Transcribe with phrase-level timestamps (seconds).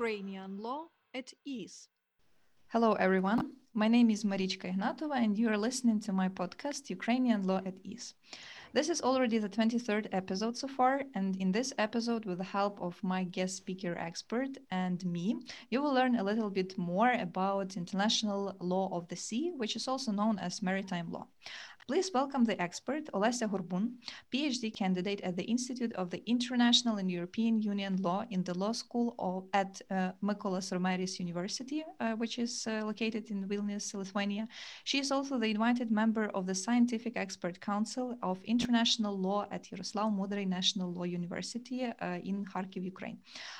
[0.00, 1.88] Ukrainian law at ease.
[2.68, 3.50] Hello, everyone.
[3.74, 7.74] My name is Marichka Ignatova, and you are listening to my podcast, Ukrainian Law at
[7.84, 8.14] Ease.
[8.72, 12.80] This is already the 23rd episode so far, and in this episode, with the help
[12.80, 15.36] of my guest speaker expert and me,
[15.68, 19.86] you will learn a little bit more about international law of the sea, which is
[19.86, 21.26] also known as maritime law.
[21.90, 23.94] Please welcome the expert, Olesia Gorbun,
[24.32, 28.70] PhD candidate at the Institute of the International and European Union Law in the Law
[28.70, 34.46] School of, at uh, Mykolas Romeris University, uh, which is uh, located in Vilnius, Lithuania.
[34.84, 39.68] She is also the invited member of the Scientific Expert Council of International Law at
[39.72, 43.18] Yaroslav Mudryi National Law University uh, in Kharkiv, Ukraine.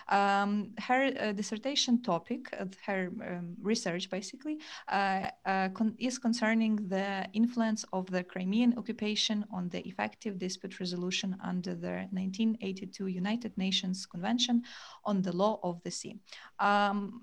[0.08, 7.84] Um, her uh, dissertation topic, uh, her um, research basically, con- is concerning the influence
[7.92, 14.62] of the Crimean occupation on the effective dispute resolution under the 1982 United Nations Convention
[15.05, 16.16] on the Law of the Sea.
[16.59, 17.22] Um,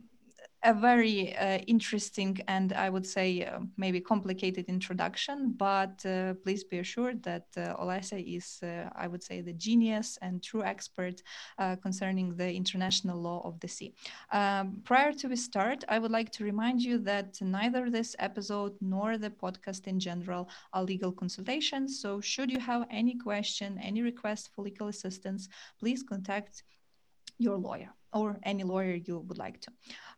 [0.64, 6.64] a very uh, interesting and I would say uh, maybe complicated introduction, but uh, please
[6.64, 11.22] be assured that uh, Olesia is, uh, I would say, the genius and true expert
[11.60, 13.94] uh, concerning the international law of the sea.
[14.32, 18.74] Um, prior to we start, I would like to remind you that neither this episode
[18.82, 22.02] nor the podcast in general are legal consultations.
[22.02, 25.48] So, should you have any question, any request for legal assistance,
[25.80, 26.64] please contact
[27.38, 29.72] your lawyer or any lawyer you would like to.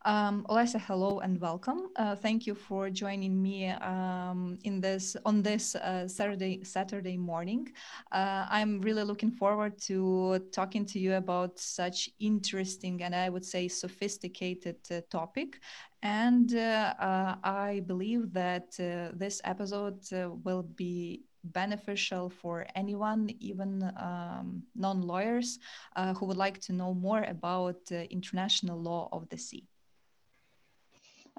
[0.06, 1.90] Um, hello and welcome.
[1.98, 7.68] Uh, thank you for joining me um, in this on this uh, Saturday Saturday morning.
[8.12, 13.44] Uh, I'm really looking forward to talking to you about such interesting and I would
[13.44, 15.60] say sophisticated uh, topic.
[16.02, 20.02] And uh, uh, I believe that this episode
[20.46, 25.60] will be beneficial for anyone, even um, non lawyers,
[25.96, 29.68] uh, who would like to know more about uh, international law of the sea.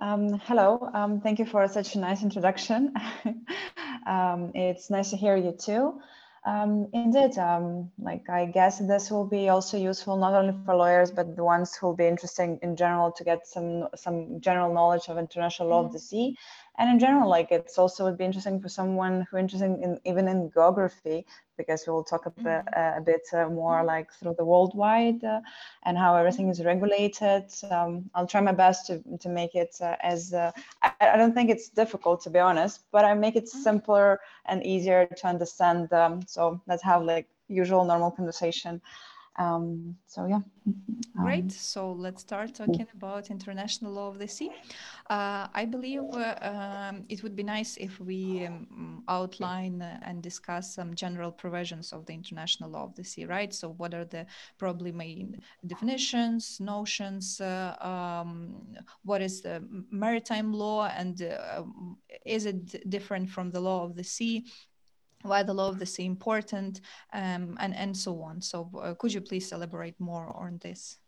[0.01, 2.95] Um, hello, um, thank you for such a nice introduction.
[4.07, 6.01] Um, it's nice to hear you too.
[6.45, 11.11] Um, indeed, um, like I guess this will be also useful not only for lawyers,
[11.11, 15.09] but the ones who will be interested in general to get some some general knowledge
[15.09, 15.87] of international law mm -hmm.
[15.87, 16.37] of the sea
[16.81, 20.27] and in general like it's also would be interesting for someone who interested in even
[20.27, 21.27] in geography
[21.59, 22.81] because we'll talk a bit, mm-hmm.
[22.81, 23.87] uh, a bit uh, more mm-hmm.
[23.95, 25.41] like through the worldwide uh,
[25.85, 29.97] and how everything is regulated um, i'll try my best to, to make it uh,
[30.03, 30.51] as uh,
[30.83, 33.63] I, I, don't think it's difficult to be honest but i make it mm-hmm.
[33.63, 38.81] simpler and easier to understand um, so let's have like usual normal conversation
[39.41, 40.41] um, so yeah.
[41.17, 41.45] Great.
[41.45, 44.51] Um, so let's start talking about international law of the sea.
[45.09, 50.75] Uh, I believe uh, um, it would be nice if we um, outline and discuss
[50.75, 53.53] some general provisions of the international law of the sea, right?
[53.53, 54.27] So what are the
[54.59, 57.41] probably main definitions, notions?
[57.41, 58.63] Uh, um,
[59.03, 61.63] what is the maritime law, and uh,
[62.25, 64.45] is it different from the law of the sea?
[65.23, 66.81] Why the law of the sea important
[67.13, 68.41] um, and and so on.
[68.41, 70.99] So uh, could you please elaborate more on this?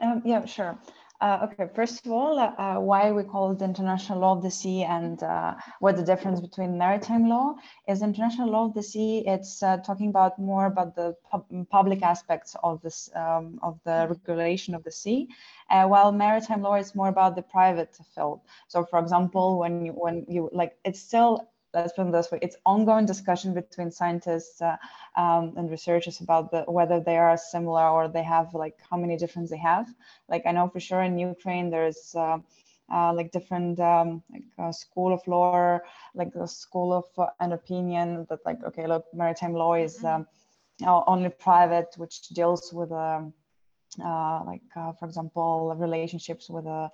[0.00, 0.78] Um, yeah sure.
[1.22, 4.82] Uh, okay first of all uh, why we call it international law of the sea
[4.82, 7.54] and uh, what the difference between maritime law
[7.86, 12.02] is international law of the sea it's uh, talking about more about the pub public
[12.02, 15.28] aspects of this um, of the regulation of the sea.
[15.70, 18.40] Uh, while maritime law is more about the private field.
[18.66, 22.38] So for example when you when you like it's still let's put it this way
[22.42, 24.76] it's ongoing discussion between scientists uh,
[25.16, 29.16] um, and researchers about the, whether they are similar or they have like how many
[29.16, 29.88] difference they have
[30.28, 32.38] like i know for sure in ukraine there's uh,
[32.92, 35.78] uh, like different um, like uh, school of law
[36.14, 40.22] like a school of uh, an opinion that like okay look maritime law is mm-hmm.
[40.86, 43.32] um, only private which deals with um,
[44.04, 46.88] uh, like uh, for example relationships with uh,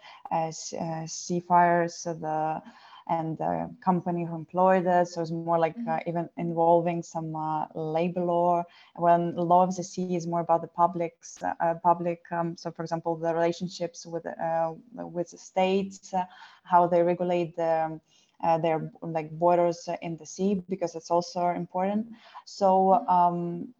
[1.06, 2.62] seafarers so the
[3.08, 5.14] and the company who employed us.
[5.14, 8.64] So it's more like uh, even involving some uh, labor law.
[8.96, 12.20] When law of the sea is more about the public's uh, public.
[12.30, 16.24] Um, so, for example, the relationships with uh, with the states, uh,
[16.64, 18.00] how they regulate the.
[18.40, 22.06] Uh, their like borders in the sea because it's also important.
[22.44, 23.74] So um,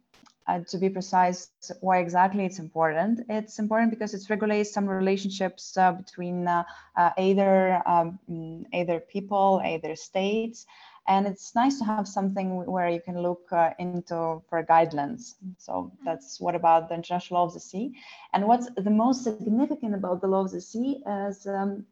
[0.49, 3.21] uh, to be precise, why exactly it's important.
[3.29, 6.63] It's important because it regulates some relationships uh, between uh,
[6.97, 10.65] uh either um, mm, either people, either states,
[11.09, 15.33] and it's nice to have something where you can look uh, into for guidelines.
[15.57, 16.05] So mm-hmm.
[16.05, 17.93] that's what about the international law of the sea.
[18.33, 21.83] And what's the most significant about the law of the sea is um,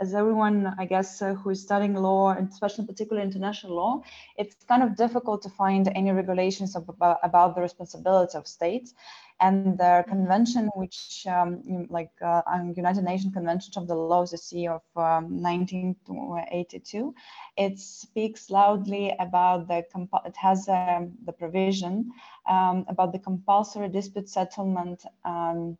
[0.00, 4.02] as everyone, I guess, uh, who is studying law, and especially particularly international law,
[4.36, 8.94] it's kind of difficult to find any regulations about, about the responsibility of states.
[9.40, 12.42] And the convention, which um, like uh,
[12.76, 17.14] United Nations Convention of the Law of the Sea of um, 1982,
[17.56, 22.12] it speaks loudly about the, it has um, the provision
[22.48, 25.78] um, about the compulsory dispute settlement um,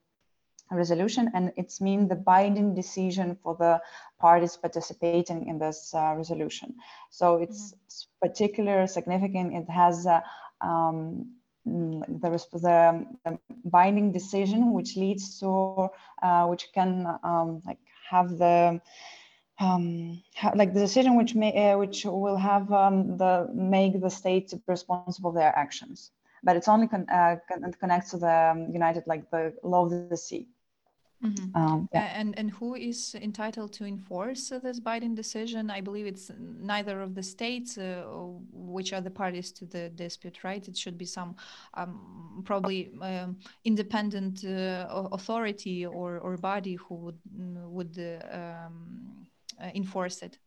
[0.70, 3.80] resolution and it's mean the binding decision for the
[4.20, 6.74] parties participating in this uh, resolution.
[7.10, 8.28] So it's mm-hmm.
[8.28, 9.54] particularly significant.
[9.54, 10.20] It has uh,
[10.60, 11.34] um,
[11.66, 12.58] the, the,
[13.24, 15.88] the, binding decision which leads to
[16.22, 17.78] uh, which can um, like
[18.08, 18.80] have the
[19.58, 24.10] um, ha like the decision which may uh, which will have um, the make the
[24.10, 26.10] state responsible for their actions.
[26.42, 29.90] But it's only con uh, con connects to the um, united like the law of
[29.90, 30.48] the sea
[31.24, 31.54] Mm-hmm.
[31.54, 32.12] Um, yeah.
[32.14, 35.70] And and who is entitled to enforce this binding decision?
[35.70, 38.04] I believe it's neither of the states, uh,
[38.52, 40.66] which are the parties to the dispute, right?
[40.66, 41.36] It should be some
[41.74, 49.26] um, probably um, independent uh, authority or, or body who would would uh, um,
[49.60, 50.38] uh, enforce it.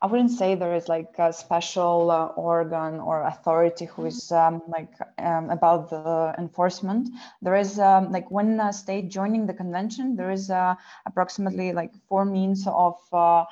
[0.00, 4.62] I wouldn't say there is like a special uh, organ or authority who is um,
[4.68, 7.08] like um, about the enforcement.
[7.42, 10.74] There is um, like when a state joining the convention, there is uh,
[11.06, 13.44] approximately like four means of uh,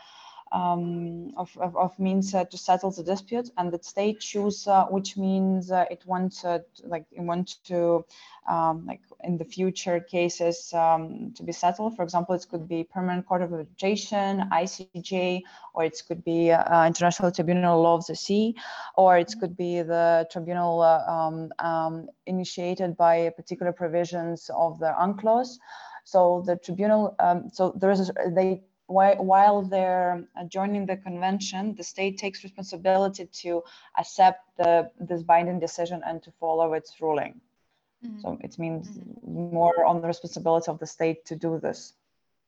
[0.57, 4.85] um, of, of, of, means uh, to settle the dispute and the state choose uh,
[4.87, 6.45] which means uh, it wants
[6.85, 8.05] like it wants to
[8.49, 11.97] um, like in the future cases um, to be settled.
[11.97, 15.43] For example, it could be Permanent Court of Arbitration, ICJ,
[15.75, 18.55] or it could be uh, International Tribunal Law of the Sea,
[18.97, 24.95] or it could be the tribunal uh, um, um, initiated by particular provisions of the
[24.99, 25.59] UNCLOS.
[26.05, 31.83] So the tribunal, um, so there is, a, they while they're joining the convention, the
[31.83, 33.63] state takes responsibility to
[33.99, 37.41] accept the, this binding decision and to follow its ruling.
[38.05, 38.21] Mm-hmm.
[38.21, 39.55] So it means mm-hmm.
[39.55, 41.95] more on the responsibility of the state to do this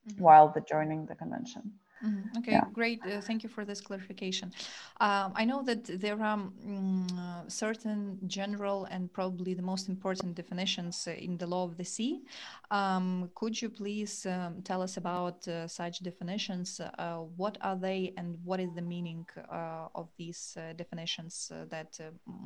[0.08, 0.22] mm-hmm.
[0.22, 1.72] while they're joining the convention.
[2.04, 2.38] Mm-hmm.
[2.38, 2.64] Okay, yeah.
[2.72, 3.04] great.
[3.04, 4.52] Uh, thank you for this clarification.
[5.00, 11.08] Um, I know that there are um, certain general and probably the most important definitions
[11.08, 12.22] uh, in the law of the sea.
[12.70, 16.80] Um, could you please um, tell us about uh, such definitions?
[16.80, 21.98] Uh, what are they and what is the meaning uh, of these uh, definitions that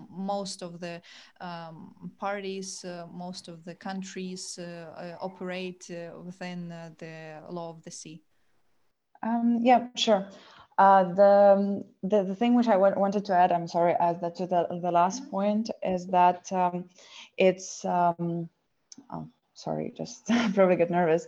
[0.08, 1.02] most of the
[1.43, 4.58] um, parties, most of the countries
[5.20, 5.90] operate
[6.25, 6.69] within
[6.99, 8.22] the law of the sea?
[9.22, 10.26] Um, yeah, sure.
[10.78, 14.46] Uh, the, the, the thing which I wanted to add, I'm sorry, as that to
[14.46, 15.30] the the last mm-hmm.
[15.30, 16.88] point is that um,
[17.36, 18.48] it's um,
[19.10, 21.26] oh, sorry, just probably get nervous.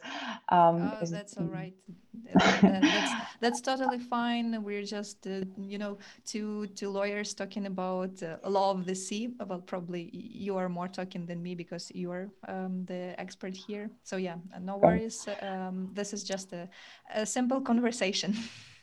[0.48, 1.74] Um, oh, that's all right.
[2.62, 4.62] that's, that's totally fine.
[4.62, 9.34] We're just, uh, you know, two two lawyers talking about uh, law of the sea.
[9.46, 13.90] Well, probably you are more talking than me because you are um, the expert here.
[14.02, 15.28] So yeah, no worries.
[15.42, 16.68] Um, this is just a,
[17.14, 18.34] a simple conversation.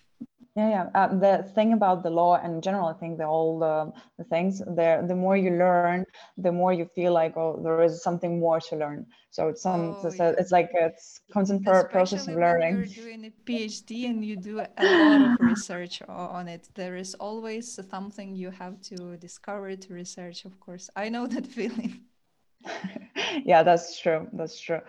[0.56, 0.90] Yeah, yeah.
[0.94, 4.62] Uh, the thing about the law and general, I think the all the, the things
[4.76, 6.06] there, the more you learn,
[6.38, 9.06] the more you feel like oh, there is something more to learn.
[9.30, 10.34] So it's some, oh, so yeah.
[10.38, 12.76] it's like it's constant process of learning.
[12.76, 16.98] When you're doing a PhD and you do a lot of research on it, there
[16.98, 20.44] is always something you have to discover to research.
[20.44, 22.02] Of course, I know that feeling.
[23.46, 24.28] yeah, that's true.
[24.34, 24.82] That's true.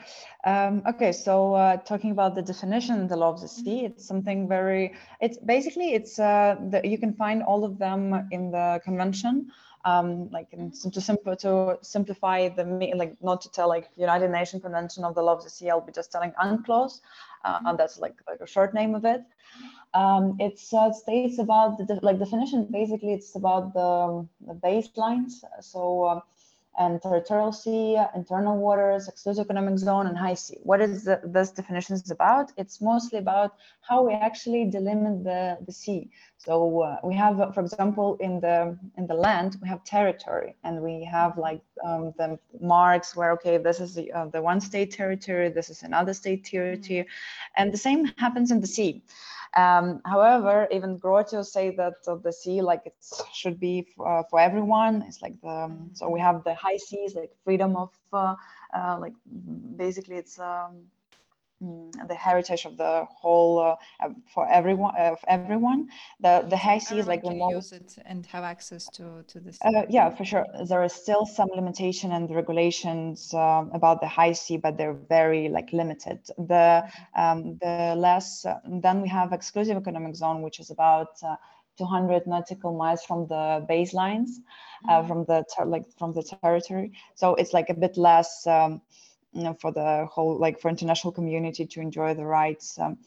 [0.45, 3.87] Um, okay, so uh, talking about the definition, the law of the sea, mm-hmm.
[3.87, 4.95] it's something very.
[5.21, 9.51] It's basically it's uh, the, you can find all of them in the convention.
[9.85, 14.63] Um, like in, to simple to simplify the like not to tell like United Nations
[14.63, 15.71] Convention of the Law of the Sea.
[15.71, 17.01] I'll be just telling UNCLOS,
[17.45, 19.23] uh, and that's like like a short name of it.
[19.95, 22.67] Um, it uh, states about the like definition.
[22.71, 25.45] Basically, it's about the, the baselines.
[25.61, 26.23] So um,
[26.79, 30.59] and territorial sea, internal waters, exclusive economic zone, and high sea.
[30.63, 32.51] What is the, this definition is about?
[32.57, 36.11] It's mostly about how we actually delimit the, the sea.
[36.39, 40.81] So uh, we have, for example, in the in the land, we have territory, and
[40.81, 44.91] we have like um, the marks where okay, this is the, uh, the one state
[44.93, 47.07] territory, this is another state territory,
[47.57, 49.03] and the same happens in the sea.
[49.55, 52.95] Um, however, even Grotius say that uh, the sea, like it
[53.33, 55.03] should be uh, for everyone.
[55.07, 58.35] It's like the um, so we have the high seas, like freedom of uh,
[58.75, 59.13] uh like
[59.77, 60.85] basically it's um,
[62.09, 65.89] the heritage of the whole uh, for everyone of everyone.
[66.21, 69.23] The the high sea is like the can most use it and have access to
[69.29, 69.59] to this.
[69.65, 70.45] uh, yeah, for sure.
[70.67, 75.49] there is still some limitation and regulations um, about the high sea, but they're very
[75.49, 76.19] like limited.
[76.39, 81.37] The um, the less uh, then we have exclusive economic zone, which is about uh,
[81.79, 84.31] 200 nautical miles from the baselines,
[84.89, 86.93] uh, from the ter- like from the territory.
[87.15, 88.83] So it's like a bit less um,
[89.35, 92.79] know, for the whole like for international community to enjoy the rights.
[92.79, 92.99] Um,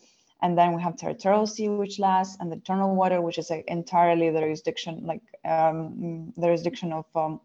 [0.42, 3.62] and then we have territorial sea, which lasts, and the internal water, which is uh,
[3.68, 7.40] entirely the jurisdiction, like um, the jurisdiction of um,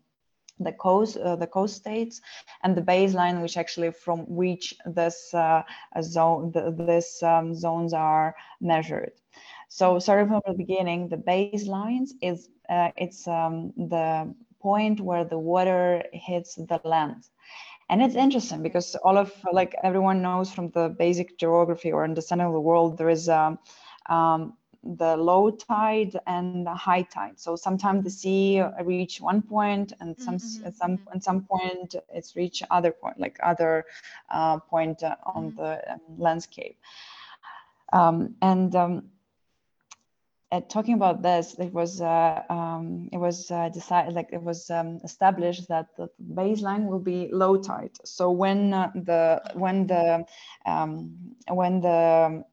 [0.58, 2.20] the coast, uh, the coast states,
[2.62, 5.62] and the baseline, which actually from which this uh,
[6.02, 9.12] zone, the, this um, zones are measured.
[9.68, 15.38] So, starting from the beginning, the baselines is uh, it's um, the point where the
[15.38, 17.24] water hits the land
[17.90, 22.48] and it's interesting because all of like everyone knows from the basic geography or understanding
[22.48, 23.58] of the world there is um,
[24.08, 24.54] um,
[24.84, 27.38] the low tide and the high tide.
[27.38, 31.94] So sometimes the sea reach one point and some Mm-hmm, at some at some point
[32.10, 33.84] it's reach other point like other
[34.30, 35.56] uh, point uh, on Mhm.
[35.56, 36.76] the um, landscape.
[37.92, 39.02] Um, and um,
[40.52, 44.70] uh, talking about this, it was uh, um, it was uh, decided like it was
[44.70, 47.92] um, established that the baseline will be low tide.
[48.04, 50.24] So when uh, the when the
[50.66, 52.44] um, when the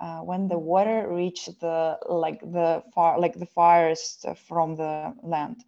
[0.00, 5.64] uh, when the water reached the like the far like the farthest from the land.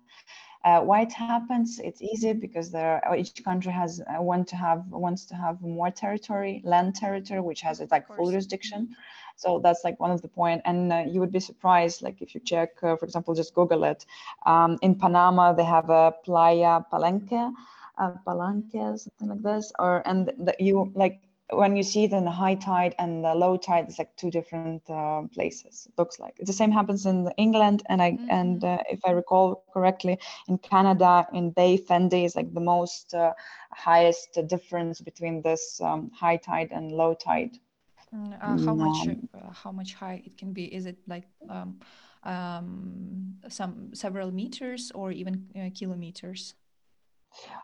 [0.65, 1.79] Uh, why it happens?
[1.79, 5.91] It's easy because there each country has uh, want to have wants to have more
[5.91, 8.89] territory, land territory, which has a like full jurisdiction.
[9.37, 10.63] So that's like one of the point.
[10.65, 13.85] And uh, you would be surprised, like if you check, uh, for example, just Google
[13.85, 14.05] it.
[14.47, 17.53] Um, in Panama, they have a Playa Palenque,
[17.99, 19.73] uh, Palenque, something like this.
[19.79, 21.21] Or and the, you like
[21.53, 24.31] when you see it in the high tide and the low tide, it's like two
[24.31, 25.87] different uh, places.
[25.89, 28.29] It looks like the same happens in England, and I Mhm.
[28.29, 33.15] and uh, if I recall correctly, in Canada, in Bay Fundy is like the most
[33.15, 33.33] uh,
[33.73, 37.59] highest difference between this um, high tide and low tide.
[38.15, 40.65] Mm, uh, how much Um, uh, how much high it can be?
[40.75, 41.81] Is it like um,
[42.23, 46.55] um, some several meters or even uh, kilometers?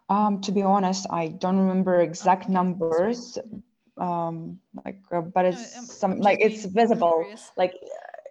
[0.09, 3.63] Um, to be honest, I don't remember exact numbers, Mhm.
[4.03, 7.23] um, like, uh, but it's I'm- some like it's visible.
[7.23, 7.53] curious.
[7.57, 7.75] Like,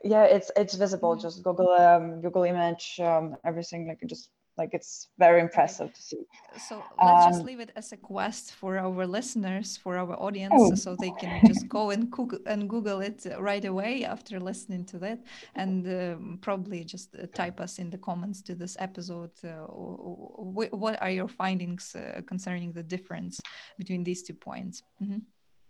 [0.03, 1.15] yeah, it's it's visible.
[1.15, 1.21] Mhm.
[1.21, 3.87] Just Google um, Google image, um, everything.
[3.87, 6.23] Like, just like it's very impressive to see.
[6.57, 6.75] So
[7.05, 10.75] let's just Um, leave it as a quest for our listeners, for our audience, Oh.
[10.75, 14.99] so they can just go and Google and Google it right away after listening to
[14.99, 15.19] that,
[15.55, 19.31] and um, probably just uh, type us in the comments to this episode.
[19.43, 23.39] Uh, wh- wh- what are your findings uh, concerning the difference
[23.77, 24.83] between these two points?
[25.01, 25.21] Mhm.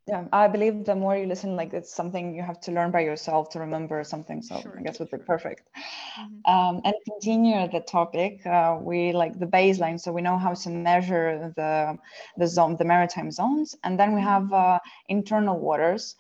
[0.10, 3.02] Yeah, I believe the more you listen, like it's something you have to learn by
[3.02, 4.42] yourself to remember something.
[4.42, 5.28] So Sure, I guess would be sure.
[5.28, 5.70] perfect.
[6.18, 6.46] Mhm.
[6.46, 10.70] Um, and continue the topic, uh, we like the baseline, so we know how to
[10.70, 11.98] measure the
[12.32, 16.16] the zone, the maritime zones, and then we have uh, internal waters.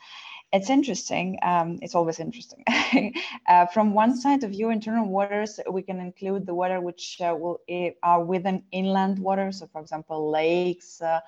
[0.51, 1.37] It's interesting.
[1.43, 2.63] Um, it's always interesting.
[3.47, 7.35] uh, from one side of view, internal waters, we can include the water which uh,
[7.37, 9.59] will eh, are within inland waters.
[9.59, 11.19] So, for example, lakes, uh,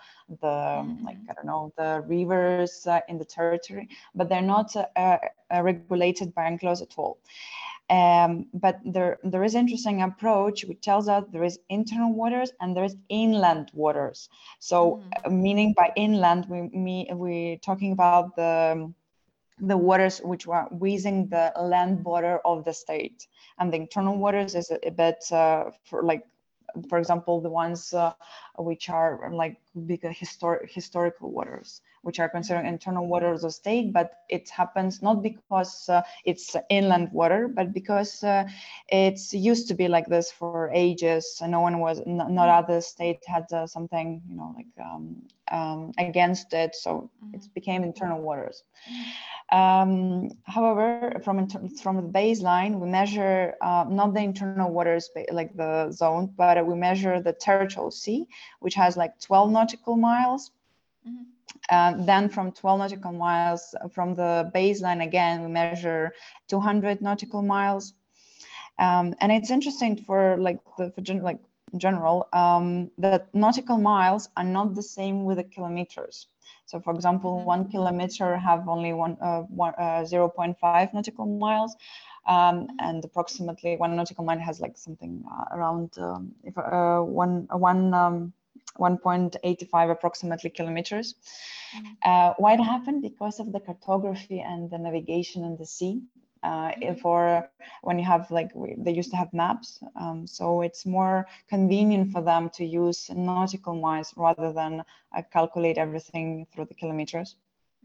[0.41, 4.75] the um, like I don't know, the rivers uh, in the territory, but they're not
[4.75, 5.17] uh, uh,
[5.61, 7.19] regulated by UNCLOS at all.
[7.89, 12.75] Um, but there, there is interesting approach which tells us there is internal waters and
[12.75, 14.29] there is inland waters.
[14.59, 18.91] So, uh, meaning by inland, we me we talking about the
[19.61, 23.27] the waters which were within the land border of the state,
[23.59, 26.25] and the internal waters is a, bit uh, for like,
[26.89, 28.13] for example, the ones uh,
[28.57, 34.11] which are like big historic historical waters which are considered internal waters of state, but
[34.29, 38.43] it happens not because uh, it's inland water, but because uh,
[38.89, 41.39] it's used to be like this for ages.
[41.41, 45.91] And no one was, not other state had uh, something, you know, like um, um,
[45.97, 46.75] against it.
[46.75, 48.63] So it became internal waters.
[49.51, 55.45] Um, however, from inter- from the baseline, we measure uh, not the internal waters like
[55.55, 58.25] the zone, but we measure the territorial sea,
[58.59, 60.51] which has like 12 nautical miles.
[61.07, 61.25] Mhm.
[61.69, 66.05] Uh, then from 12 nautical miles from the baseline again, we measure
[66.47, 67.93] 200 nautical miles.
[68.79, 71.39] Um, and it's interesting for like the for gen- like
[71.73, 76.27] in general um, that nautical miles are not the same with the kilometers.
[76.65, 77.43] So, for example, Mhm.
[77.43, 81.65] one kilometer have only one, uh, one uh, 0.5 nautical miles,
[82.19, 87.47] um, and approximately one nautical mile has like something uh, around um, if uh, one
[87.51, 88.33] one um,
[88.77, 91.15] 1.85 approximately kilometers.
[91.73, 91.97] Mhm.
[92.03, 93.01] Uh, why it happened?
[93.01, 96.01] Because of the cartography and the navigation in the sea.
[96.43, 96.99] Uh, Mhm.
[97.01, 97.49] for
[97.83, 102.11] when you have like we, they used to have maps, um, so it's more convenient
[102.11, 104.83] for them to use nautical miles rather than
[105.15, 107.35] uh, calculate everything through the kilometers.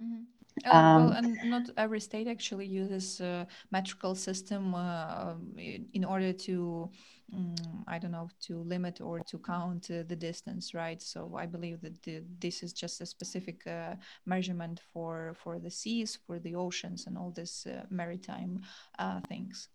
[0.00, 0.35] Mhm.
[0.64, 6.02] Uh, well, Um, and not every state actually uses a metrical system uh, um, in
[6.04, 6.90] order to,
[7.32, 11.00] mm, I don't know, to limit or to count uh, the distance, right?
[11.02, 15.70] So I believe that the, this is just a specific uh, measurement for for the
[15.70, 18.62] seas, for the oceans, and all these uh, maritime
[18.98, 19.68] uh, things.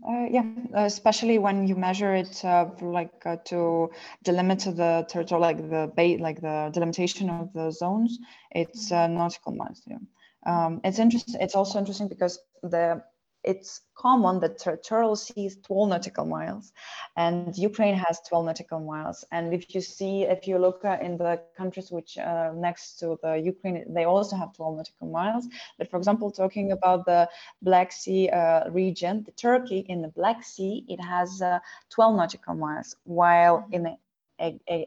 [0.00, 0.44] Uh, yeah,
[0.74, 3.90] especially when you measure it uh, like uh, to
[4.24, 8.18] delimit the territory, like the bait, like the delimitation of the zones,
[8.50, 9.82] it's uh, nautical miles.
[9.86, 9.98] Yeah,
[10.46, 11.40] um, it's interesting.
[11.40, 13.02] It's also interesting because the
[13.44, 16.72] it's common that territorial sea is 12 nautical miles
[17.16, 19.24] and Ukraine has 12 nautical miles.
[19.32, 23.18] And if you see, if you look uh, in the countries which uh, next to
[23.22, 25.46] the Ukraine, they also have 12 nautical miles.
[25.78, 27.28] But for example, talking about the
[27.62, 31.58] Black Sea uh, region, the Turkey in the Black Sea, it has uh,
[31.90, 33.72] 12 nautical miles, while Mhm.
[33.72, 33.96] in the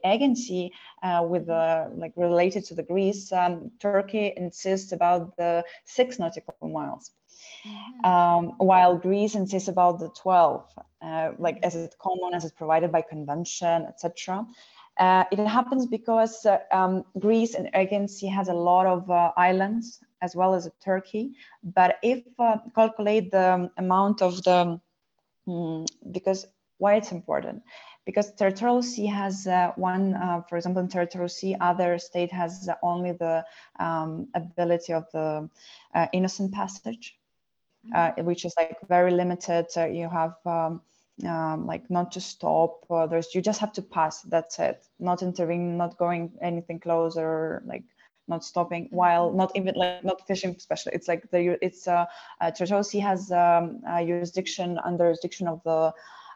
[0.04, 0.72] Aegean Sea,
[1.04, 6.68] uh, with the like related to the Greece, um, Turkey insists about the six nautical
[6.70, 7.12] miles.
[8.04, 10.66] Um, while Greece insists about the 12,
[11.02, 14.46] uh, like as it's common, as it's provided by convention, etc.
[14.98, 20.00] Uh, it happens because uh, um, Greece and Sea has a lot of uh, islands
[20.22, 21.34] as well as Turkey.
[21.64, 24.80] But if uh, calculate the amount of the,
[25.48, 27.64] mm, because why it's important?
[28.06, 30.14] Because territorial sea has uh, one,
[30.48, 33.44] for example, in territorial sea, other state has only the
[33.80, 35.50] um, ability of the
[36.14, 37.18] innocent passage
[37.94, 39.68] uh, which is like very limited.
[39.78, 40.82] Uh, you have um,
[41.26, 42.86] um, like not to stop.
[42.90, 44.22] Uh, there's you just have to pass.
[44.24, 44.86] That's it.
[45.00, 47.84] Not intervening, not going anything closer, like
[48.28, 48.88] not stopping.
[48.92, 50.94] While not even like not fishing, especially.
[50.94, 52.06] It's like the it's uh,
[52.42, 52.52] uh
[53.02, 55.94] has um, jurisdiction under jurisdiction of the.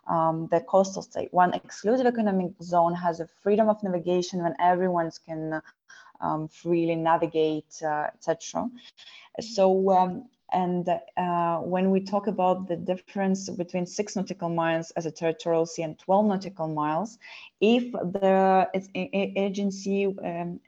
[0.07, 1.31] Um, the coastal state.
[1.31, 5.61] One exclusive economic zone has a freedom of navigation when everyone can
[6.19, 8.69] um, freely navigate, uh, etc.
[9.39, 10.87] So um, and
[11.17, 15.83] uh, when we talk about the difference between six nautical miles as a territorial sea
[15.83, 17.17] and 12 nautical miles,
[17.61, 20.59] if the Aegean Sea um,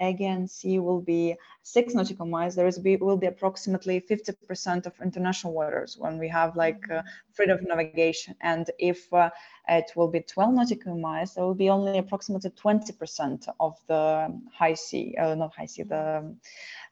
[0.84, 5.96] will be six nautical miles, there is be, will be approximately 50% of international waters
[5.98, 7.02] when we have like uh,
[7.34, 8.36] freedom of navigation.
[8.42, 9.30] And if uh,
[9.68, 14.74] it will be 12 nautical miles, there will be only approximately 20% of the high
[14.74, 16.36] sea, uh, not high sea, the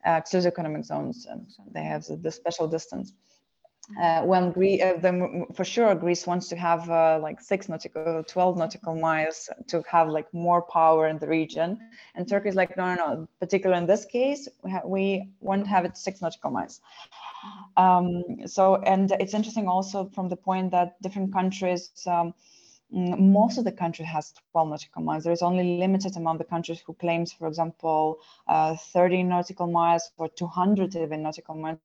[0.08, 1.28] uh, exclusive economic zones.
[1.30, 3.14] And they have the, the special distance.
[4.00, 8.24] Uh, when Greece, uh, the, for sure, Greece wants to have uh, like six nautical,
[8.24, 11.80] 12 nautical miles to have like more power in the region.
[12.14, 13.28] And Turkey is like, no, no, no.
[13.40, 16.82] Particularly in this case, we, ha- we want to have it six nautical miles.
[17.78, 22.34] Um, so, and it's interesting also from the point that different countries, um,
[22.92, 25.24] most of the country has 12 nautical miles.
[25.24, 30.12] There is only limited among the countries who claims, for example, uh, 30 nautical miles
[30.18, 31.80] or 200 even nautical miles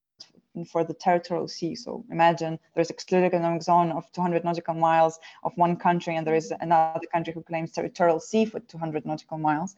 [0.71, 1.75] for the territorial sea.
[1.75, 6.37] So imagine there's excluded economic zone of 200 nautical miles of one country, and there
[6.37, 9.75] is another country who claims territorial sea for 200 nautical miles.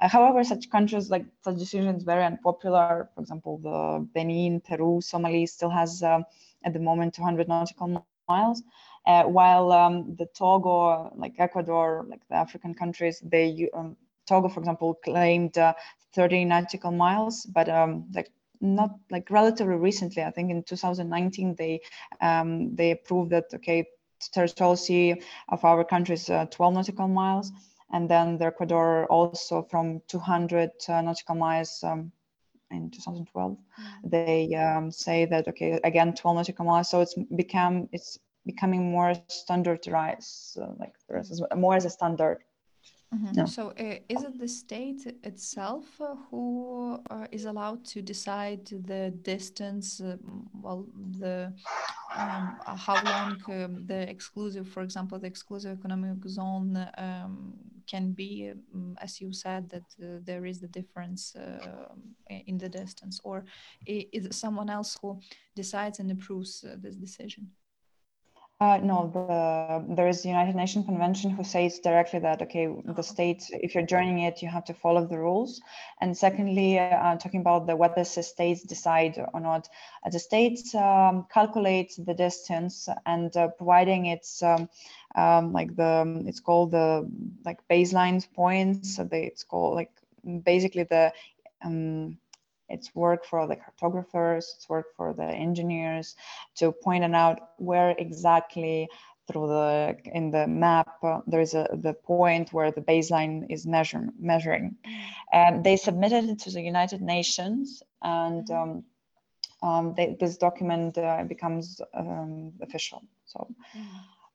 [0.00, 3.08] Uh, however, such countries like such decisions very unpopular.
[3.14, 6.24] For example, the Benin, Peru, Somalia still has um,
[6.64, 8.62] at the moment 200 nautical miles.
[9.08, 14.60] Uh, while um, the Togo, like Ecuador, like the African countries, they um, Togo, for
[14.60, 15.72] example, claimed uh,
[16.14, 21.80] 30 nautical miles, but um, like not like relatively recently, I think in 2019, they
[22.20, 23.86] um, they approved that okay,
[24.32, 27.50] territorial sea of our country is uh, 12 nautical miles,
[27.90, 31.82] and then the Ecuador also from 200 uh, nautical miles.
[31.82, 32.12] Um,
[32.70, 34.10] in 2012 mm.
[34.10, 38.18] they um, say that okay again 12 nautical miles so it's become it's
[38.52, 40.94] becoming more standardized uh, like
[41.64, 42.38] more as a standard
[43.14, 43.46] Mm-hmm.
[43.46, 49.14] So, uh, is it the state itself uh, who uh, is allowed to decide the
[49.22, 50.16] distance, uh,
[50.52, 50.86] well,
[51.18, 51.54] the
[52.14, 57.54] um, how long um, the exclusive, for example, the exclusive economic zone um,
[57.86, 61.94] can be, um, as you said, that uh, there is the difference uh,
[62.28, 63.46] in the distance, or
[63.86, 65.18] is it someone else who
[65.56, 67.50] decides and approves this decision?
[68.60, 73.02] Uh, no, the, there is the United Nations Convention who says directly that, okay, the
[73.02, 75.60] state, if you're joining it, you have to follow the rules.
[76.00, 79.68] And secondly, uh, talking about the whether the states decide or not,
[80.04, 84.68] uh, the states um, calculate the distance and uh, providing its um,
[85.14, 87.08] um, like the it's called the
[87.44, 88.96] like baseline points.
[88.96, 89.92] So they, it's called like
[90.42, 91.12] basically the
[91.62, 92.18] um,
[92.68, 96.16] it's work for the cartographers, it's work for the engineers
[96.56, 98.88] to point out where exactly
[99.26, 103.66] through the in the map uh, there is a the point where the baseline is
[103.66, 104.76] measure, measuring.
[105.32, 108.84] And they submitted it to the united nations and um,
[109.62, 113.48] um, they, this document uh, becomes um, official so.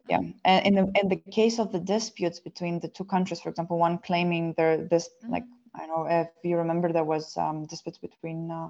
[0.09, 3.49] Yeah and in the in the case of the disputes between the two countries for
[3.49, 7.99] example one claiming there this like i know if you remember there was um, disputes
[7.99, 8.69] between uh,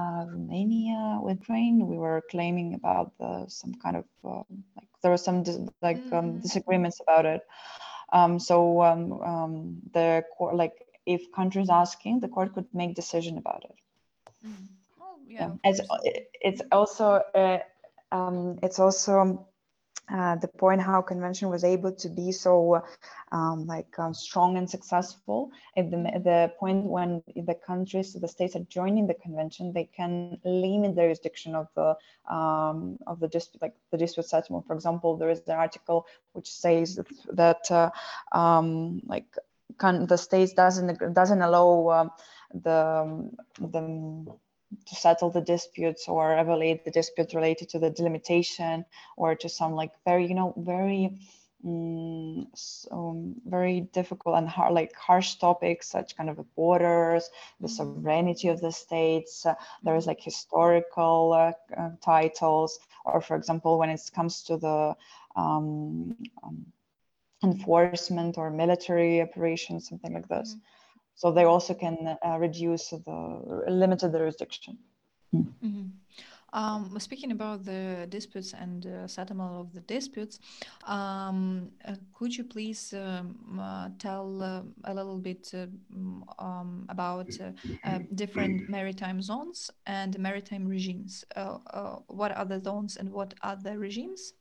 [0.00, 1.86] uh, Romania with Ukraine.
[1.88, 4.42] We were claiming about the, some kind of uh,
[4.76, 6.40] like there was some dis- like um, Mm.
[6.40, 7.40] disagreements about it.
[8.12, 9.54] Um, so um, um,
[9.92, 10.74] the court, like
[11.06, 13.76] if countries asking, the court could make decision about it.
[15.00, 15.38] Oh, yeah.
[15.38, 17.58] Yeah, of it's it- it's also uh,
[18.12, 19.46] um, it's also
[20.12, 22.82] uh, the point how convention was able to be so
[23.32, 25.50] um, like um, strong and successful.
[25.76, 30.38] At the, the point when the countries the states are joining the convention they can
[30.44, 31.96] limit the jurisdiction of the
[32.32, 34.66] um, of the dispute like the dispute settlement.
[34.66, 36.98] For example there is the article which says
[37.32, 37.90] that, uh,
[38.32, 39.26] um, like
[39.78, 42.10] can, the states doesn't doesn't allow um,
[42.54, 44.26] the the
[44.86, 48.84] to settle the disputes or evaluate the disputes related to the delimitation
[49.16, 51.10] or to some like very you know very
[51.64, 57.28] mm, so very difficult and hard, like harsh topics such kind of the borders
[57.60, 63.36] the sovereignty of the states uh, there is like historical uh, uh, titles or for
[63.36, 64.94] example when it comes to the
[65.36, 66.66] um, um,
[67.44, 70.56] enforcement or military operations something like this
[71.18, 74.78] so they also can uh, reduce the limited jurisdiction.
[75.62, 75.90] Mhm.
[76.52, 80.40] Um, speaking about the disputes and uh, settlement of the disputes,
[80.86, 86.86] um, uh, could you please um, uh, tell uh, a little bit uh, mm, um,
[86.88, 87.38] about
[87.84, 91.24] uh, different maritime zones and maritime regimes?
[92.08, 94.32] What are the zones and what are the regimes?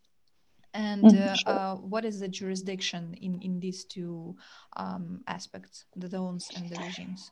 [0.73, 1.47] And Mhm, uh, sure.
[1.47, 4.35] uh, what is the jurisdiction in, in these two
[4.75, 7.31] um, aspects, the zones and the regimes?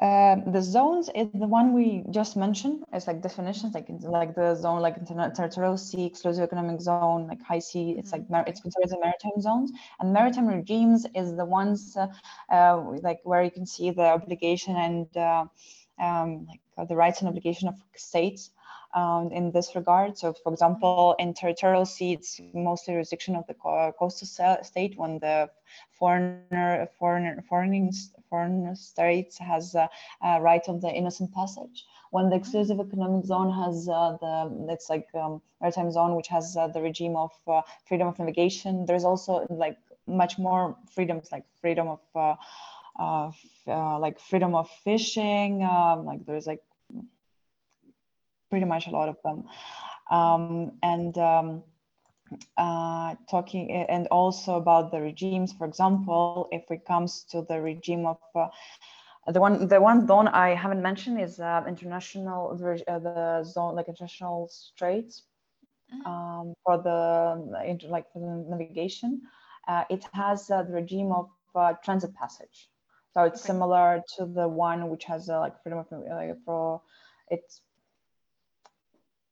[0.00, 2.84] Um, the zones is the one we just mentioned.
[2.92, 7.42] It's like definitions, like like the zone, like interna- territorial sea, exclusive economic zone, like
[7.42, 7.86] high sea.
[7.98, 9.70] It's like mar- it's considered the maritime zones.
[10.00, 12.06] And maritime regimes is the ones uh,
[12.50, 15.44] uh, like where you can see the obligation and uh,
[16.00, 18.50] um, like uh, the rights and obligation of states
[18.94, 20.18] um, in this regard.
[20.18, 25.50] So, for example, in territorial sea, it's mostly jurisdiction of the coastal state when the
[25.92, 27.92] foreigner, foreigner, foreign,
[28.28, 29.88] foreign states has a,
[30.22, 31.84] a right of the innocent passage.
[32.10, 36.56] When the exclusive economic zone has uh, the, it's like um, maritime zone, which has
[36.56, 38.86] uh, the regime of uh, freedom of navigation.
[38.86, 43.30] There's also like much more freedoms, like freedom of, uh,
[43.68, 45.62] uh, like freedom of fishing.
[45.62, 46.62] Um, like there's like
[48.50, 49.44] pretty much a lot of them.
[50.10, 51.62] Um, and um,
[52.58, 58.06] uh, talking and also about the regimes, for example, if it comes to the regime
[58.06, 58.48] of uh,
[59.32, 62.52] the one, the one zone I haven't mentioned is uh, international,
[62.88, 65.24] uh, the zone like international straits
[66.06, 69.22] um, for the like for the navigation.
[69.68, 71.22] Uh, it has uh, the regime of
[71.54, 72.68] uh, transit passage,
[73.12, 73.50] so it's Okay.
[73.50, 76.80] similar to the one which has uh, like freedom of like for
[77.28, 77.62] it's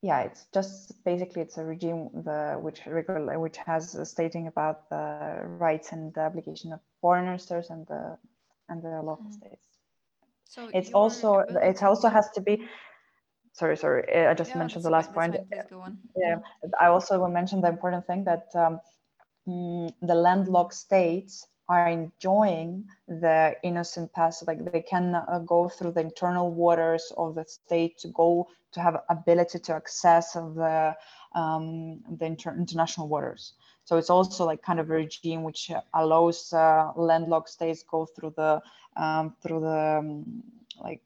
[0.02, 4.88] yeah it's just basically it's a regime the which regular which has a stating about
[4.90, 8.16] the rights and the obligation of foreigners and the
[8.68, 9.30] and the local Mhm.
[9.30, 9.78] states
[10.44, 12.62] So it's also it also has to be
[13.52, 15.98] sorry sorry uh, i just Yeah, mentioned the last point that's fine, Please go on.
[16.16, 16.37] yeah
[16.80, 18.80] i also will mention the important thing that um,
[19.48, 25.92] mm, the landlocked states are enjoying the innocent pass like they can uh, go through
[25.92, 30.94] the internal waters of the state to go to have ability to access the
[31.35, 33.54] um, the inter- international waters
[33.85, 38.33] so it's also like kind of a regime which allows uh, landlocked states go through
[38.37, 38.61] the
[38.96, 40.42] um, through the um,
[40.83, 41.00] like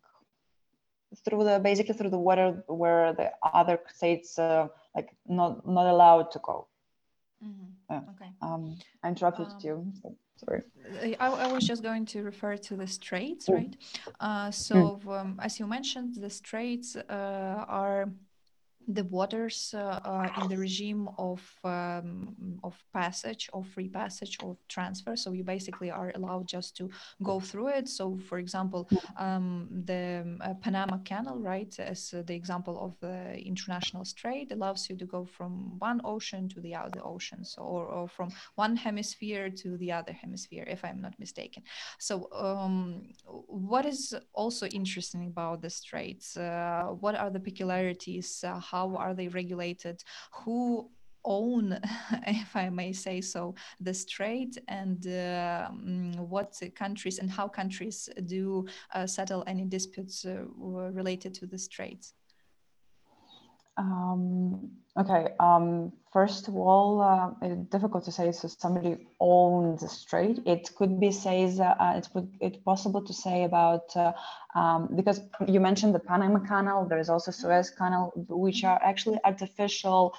[1.25, 6.31] through the basically through the water where the other states uh, like not not allowed
[6.31, 6.67] to go
[7.43, 7.73] Mhm.
[7.91, 8.01] Yeah.
[8.15, 8.31] Okay.
[8.43, 10.63] um i interrupted Um, you so sorry
[11.21, 13.55] I, I was just going to refer to the straits, Mm.
[13.55, 13.77] right?
[14.21, 18.11] Uh, so, um, as you mentioned, the straits uh, are
[18.89, 25.17] the waters uh, in the regime of um, of passage of free passage or transfer.
[25.17, 26.91] So you basically are allowed just to
[27.23, 27.89] go through it.
[27.89, 33.39] So for example um, the uh, panama canal right as uh, the example of the
[33.39, 37.45] international strait allows you to go from one ocean to the other ocean.
[37.45, 41.63] So or, or from one hemisphere to the other hemisphere if i'm not mistaken.
[41.99, 48.59] So um, what is also interesting about the straits uh, what are the peculiarities uh,
[48.73, 50.91] how are they regulated, who
[51.25, 51.79] own,
[52.27, 58.09] if I may say so, the strait, and uh, mm, what countries and how countries
[58.27, 62.15] do uh, settle any disputes uh, related to the straits.
[63.77, 65.29] Um, okay.
[65.41, 70.41] Um, first of all, uh, it's difficult to say so somebody owns the strait.
[70.47, 74.13] It could be says uh, it could it's possible to say about uh,
[74.55, 76.87] um, because you mentioned the Panama Canal.
[76.87, 80.15] There is also Suez Canal, which are actually artificial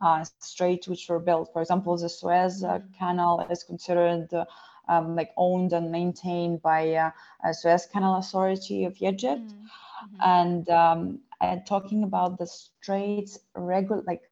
[0.00, 1.50] uh, straits which were built.
[1.52, 4.32] For example, the Suez uh, Canal is considered.
[4.32, 4.44] Uh,
[4.90, 7.10] um, like owned and maintained by uh,
[7.52, 9.68] Suez Canal Authority of Egypt, mm
[10.08, 10.18] -hmm.
[10.20, 14.22] and um, and talking about the straits regular like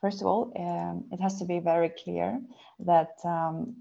[0.00, 2.40] first of all um, it has to be very clear
[2.80, 3.76] that um,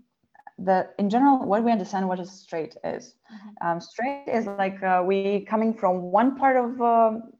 [0.57, 3.67] the in general what we understand what a strait is mm-hmm.
[3.67, 7.33] um, strait is like uh, we coming from one part of um,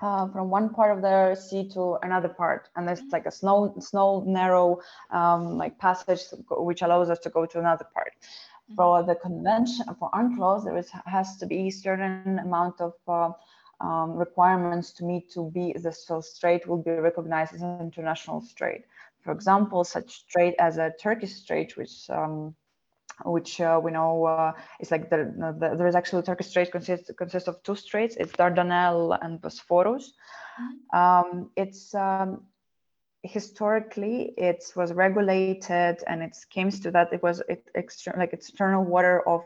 [0.00, 3.16] uh, from one part of the sea to another part and there's mm-hmm.
[3.16, 4.78] like a snow snow narrow
[5.10, 8.74] um, like passage which allows us to go to another part mm-hmm.
[8.74, 13.30] for the convention for UNCLOS there is has to be a certain amount of uh,
[13.84, 18.40] um, requirements to meet to be the so strait will be recognized as an international
[18.40, 18.82] strait.
[19.22, 22.54] For example, such strait as a Turkish strait, which um,
[23.24, 25.18] which uh, we know uh, is like the,
[25.60, 28.16] the, there is actually Turkish strait consists consists of two straits.
[28.16, 30.12] It's Dardanelles and Bosphorus.
[30.60, 30.98] Mm-hmm.
[30.98, 32.42] Um, it's um,
[33.22, 38.84] historically it was regulated and it came to that it was it extra, like external
[38.84, 39.42] water of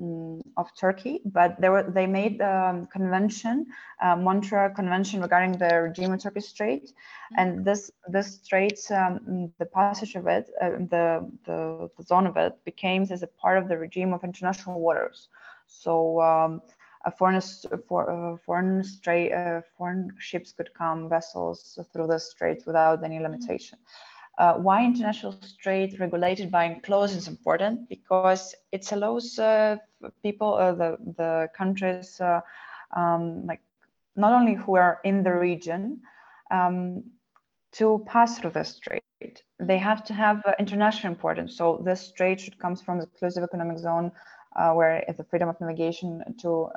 [0.00, 3.66] um, um, of Turkey, but they were they made the um, convention,
[4.02, 7.34] uh, Montreux Convention regarding the regime of Turkish Strait, mm-hmm.
[7.38, 12.36] and this this strait, um, the passage of it, uh, the, the, the zone of
[12.36, 15.28] it became as a part of the regime of international waters.
[15.66, 16.62] So um,
[17.04, 17.40] a foreign
[17.88, 23.16] for, uh, foreign strait uh, foreign ships could come vessels through the straits without any
[23.16, 23.24] mm-hmm.
[23.24, 23.78] limitation.
[23.78, 24.15] Mm-hmm.
[24.38, 29.76] Uh, why international strait regulated by UNCLOS is important because it allows uh,
[30.22, 32.40] people, uh, the, the countries, uh,
[32.94, 33.62] um, like
[34.14, 36.00] not only who are in the region,
[36.50, 37.02] um,
[37.72, 39.02] to pass through the strait.
[39.58, 41.56] They have to have uh, international importance.
[41.56, 44.12] So this strait should come from the exclusive economic zone
[44.54, 46.68] uh, where the freedom of navigation to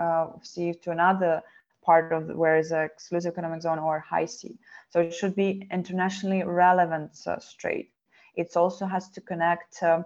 [0.44, 1.42] sea to another
[1.84, 4.58] part of where is an exclusive economic zone or high sea.
[4.90, 7.92] So it should be internationally relevant uh, strait.
[8.36, 9.82] It also has to connect.
[9.84, 10.04] Uh,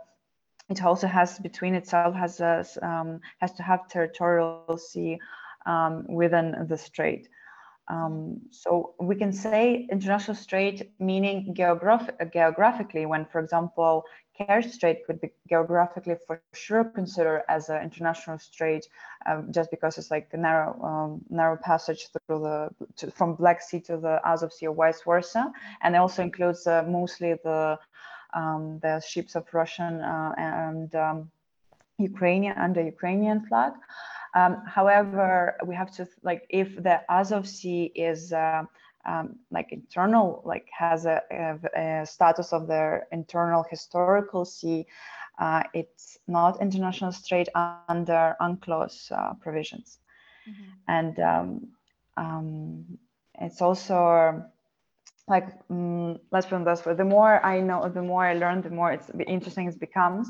[0.70, 5.20] it also has between itself has a, um, has to have territorial sea
[5.66, 7.28] um, within the strait.
[7.89, 14.06] Um, so we can say international strait meaning geograph- geographically when, for example,
[14.39, 18.88] Kerch Strait could be geographically for sure considered as an international strait,
[19.28, 23.62] um, just because it's like a narrow um, narrow passage through the to, from Black
[23.62, 27.78] Sea to the Azov Sea or vice versa, and it also includes uh, mostly the
[28.34, 31.32] um, the ships of Russian uh, and um,
[32.00, 33.74] Ukrainian under Ukrainian flag.
[34.36, 38.63] Um, however, we have to like if the Azov Sea is uh,
[39.06, 44.86] um, like internal, like has a, a, a, status of their internal historical sea,
[45.39, 47.50] uh, it's not international strait
[47.88, 50.00] under UNCLOS uh, provisions.
[50.48, 50.72] Mm-hmm.
[50.88, 51.67] And um,
[52.17, 52.86] um,
[53.39, 54.43] it's also
[55.28, 58.62] like, um, let's put it this way, the more I know, the more I learn,
[58.62, 60.28] the more it's interesting it becomes.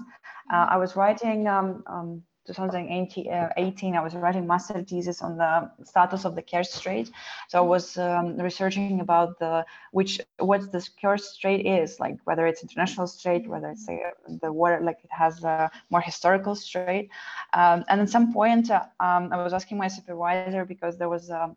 [0.52, 0.74] Uh, mm-hmm.
[0.74, 6.36] I was writing um, um, 2018, I was writing master thesis on the status of
[6.36, 7.12] the Kerch Strait.
[7.50, 12.46] So I was um, researching about the which what the Kerch Strait is, like whether
[12.48, 17.10] it's international strait, whether it's a, the water, like it has a more historical strait.
[17.54, 21.32] Um, and at some point, uh, um, I was asking my supervisor because there was
[21.32, 21.56] um,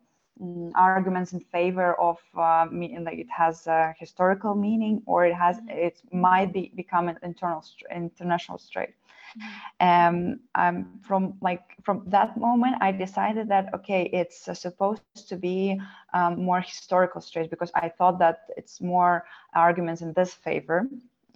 [0.75, 5.59] arguments in favor of uh, me, like it has a historical meaning or it has
[5.69, 8.95] it might be become an internal international strait.
[9.81, 10.41] Um,
[11.03, 15.81] from like from that moment, I decided that okay, it's uh, supposed to be
[16.15, 20.89] um, more historical strait because I thought that it's more arguments in this favor.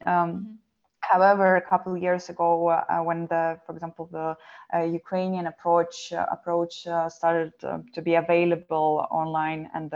[0.06, 0.52] Um, mm-hmm.
[1.00, 4.36] However, a couple of years ago, uh, when the, for example, the
[4.74, 7.52] uh, Ukrainian approach uh, approach uh, started
[7.94, 9.90] to be available online, and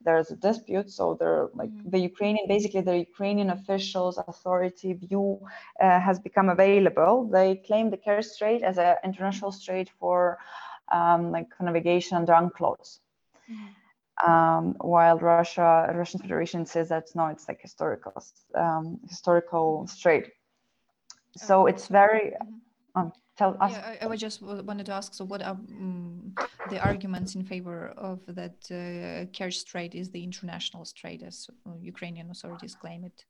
[0.00, 1.90] there's a dispute, so they're like mm-hmm.
[1.90, 5.40] the Ukrainian, basically the Ukrainian officials authority view
[5.80, 7.28] uh, has become available.
[7.30, 10.38] They claim the Kerch Strait as an international strait for
[10.90, 12.98] um, like navigation under UNCLOS.
[13.50, 14.30] Mm-hmm.
[14.30, 18.22] Um, while Russia, Russian Federation says that no, it's like historical,
[18.54, 20.32] um, historical strait
[21.36, 23.00] so it's very mm-hmm.
[23.00, 26.34] um, tell us yeah, I, I just wanted to ask so what are um,
[26.70, 31.70] the arguments in favor of that uh, Kerch Strait is the international strait as uh,
[31.80, 33.24] Ukrainian authorities claim it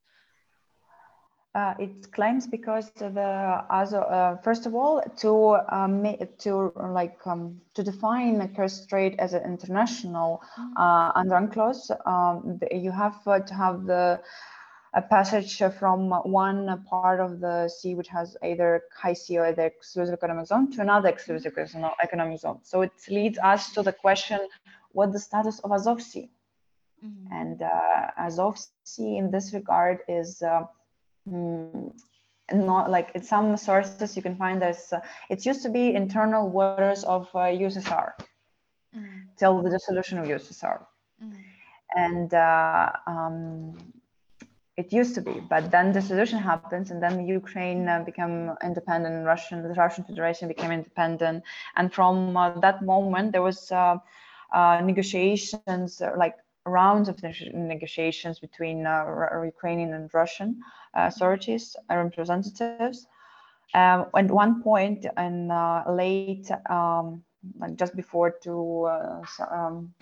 [1.54, 6.06] uh, it claims because the as uh, first of all to um,
[6.38, 10.76] to like um, to define Kerch Strait as an international mm-hmm.
[10.76, 14.20] uh, under UNCLOS, um, you have uh, to have the
[14.92, 19.64] a passage from one part of the sea which has either high sea or the
[19.64, 21.56] exclusive economic zone to another exclusive
[22.02, 22.58] economic zone.
[22.62, 24.40] So it leads us to the question,
[24.92, 26.28] what the status of Azov Sea?
[27.04, 27.32] Mm-hmm.
[27.32, 30.64] And uh, Azov Sea in this regard is uh,
[31.28, 31.92] mm,
[32.52, 36.50] not like in some sources you can find this, uh, it used to be internal
[36.50, 38.12] waters of USSR
[38.96, 39.18] mm-hmm.
[39.38, 40.84] till the dissolution of USSR.
[41.22, 41.40] Mm-hmm.
[41.96, 43.76] And uh, um,
[44.76, 49.26] it used to be, but then the solution happens, and then Ukraine uh, became independent.
[49.26, 51.44] Russian, the Russian Federation became independent,
[51.76, 53.96] and from uh, that moment, there was uh,
[54.52, 58.78] uh negotiations, uh, like rounds of negotiations between
[59.54, 60.60] Ukrainian and Russian
[60.94, 63.06] authorities and representatives.
[63.74, 65.48] Um, at one point, in
[66.02, 67.22] late, um,
[67.58, 68.54] like just before to
[69.50, 69.94] um,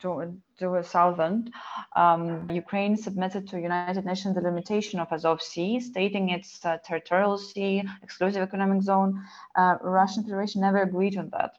[0.00, 1.50] to, to a southern,
[1.94, 7.38] um, Ukraine submitted to United Nations the limitation of Azov Sea, stating its uh, territorial
[7.38, 9.22] sea, exclusive economic zone.
[9.54, 11.52] Uh, Russian Federation never agreed on that.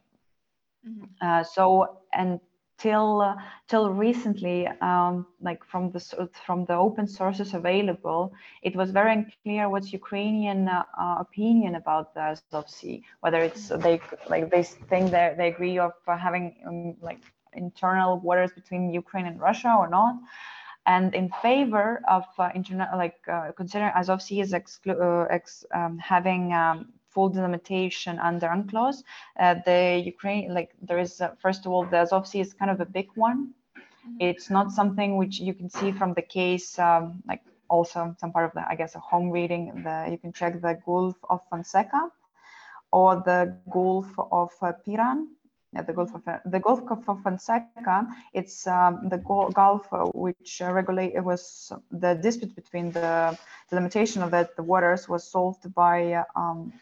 [0.87, 1.05] Mm-hmm.
[1.21, 3.35] Uh, so until uh,
[3.67, 9.69] till recently, um, like from the from the open sources available, it was very unclear
[9.69, 10.83] what's Ukrainian uh,
[11.19, 13.03] opinion about the Azov Sea.
[13.21, 13.81] Whether it's mm-hmm.
[13.81, 17.21] they like they think that they agree of uh, having um, like
[17.57, 20.15] internal waters between Ukraine and Russia or not.
[20.87, 25.65] And in favor of uh, internet, like uh, considering Azov Sea as exclu- uh, ex,
[25.73, 29.03] um, having um, full delimitation under UNCLOS,
[29.39, 32.71] uh, the Ukraine, like there is, uh, first of all, the Azov Sea is kind
[32.71, 33.39] of a big one.
[33.75, 34.15] Mm-hmm.
[34.21, 38.45] It's not something which you can see from the case, um, like also some part
[38.45, 39.83] of the, I guess, a home reading.
[39.83, 42.09] The you can check the Gulf of Fonseca
[42.91, 45.27] or the Gulf of uh, Piran
[45.85, 48.07] the Gulf of the Gulf of Fonseca.
[48.33, 53.37] It's um, the Gulf uh, which uh, regulate it was the dispute between the,
[53.69, 56.73] the limitation of the, the waters was solved by um,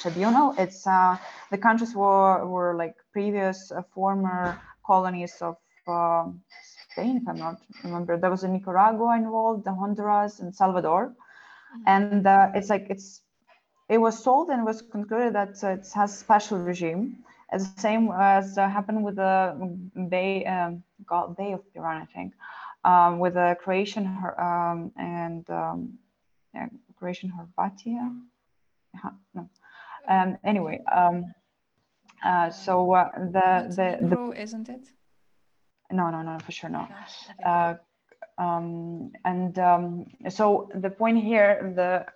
[0.00, 0.54] tribunal.
[0.58, 1.16] It's uh,
[1.50, 6.42] the countries were were like previous uh, former colonies of um,
[6.90, 8.16] Spain, if I'm not remember.
[8.16, 11.82] There was a Nicaragua involved, the Honduras and Salvador, mm-hmm.
[11.86, 13.22] and uh, it's like it's
[13.88, 18.68] it was solved and was concluded that it has special regime the same as uh,
[18.68, 19.56] happened with the
[20.08, 20.82] Bay, um,
[21.36, 22.32] Bay of Piran, I think,
[22.84, 24.06] um, with the Croatian
[24.38, 25.98] um, and um,
[26.54, 28.16] yeah, Croatian Horvatia.
[29.34, 29.48] No.
[30.08, 31.32] Um, anyway, um,
[32.24, 34.88] uh, so uh, the the, the isn't it?
[35.90, 36.88] No, no, no, for sure no.
[37.44, 37.74] Uh,
[38.38, 42.06] um, and um, so the point here, the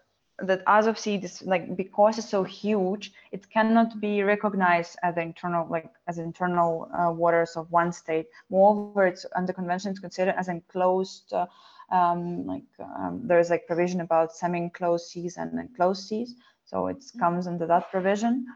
[0.41, 5.67] that Azov Sea is like because it's so huge, it cannot be recognized as internal
[5.69, 8.27] like as internal uh, waters of one state.
[8.51, 11.33] Moreover, it's under convention it's considered as enclosed.
[11.33, 11.47] Uh,
[11.91, 17.19] um, like um, there's like provision about semi-enclosed seas and enclosed seas, so it mm-hmm.
[17.19, 18.47] comes under that provision.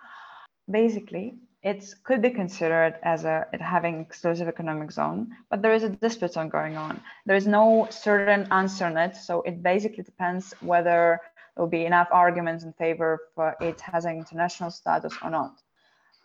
[0.68, 5.90] Basically, it could be considered as a having exclusive economic zone, but there is a
[5.90, 7.00] dispute on going on.
[7.26, 11.20] There is no certain answer on it, so it basically depends whether
[11.60, 15.60] there will be enough arguments in favor for it having international status or not.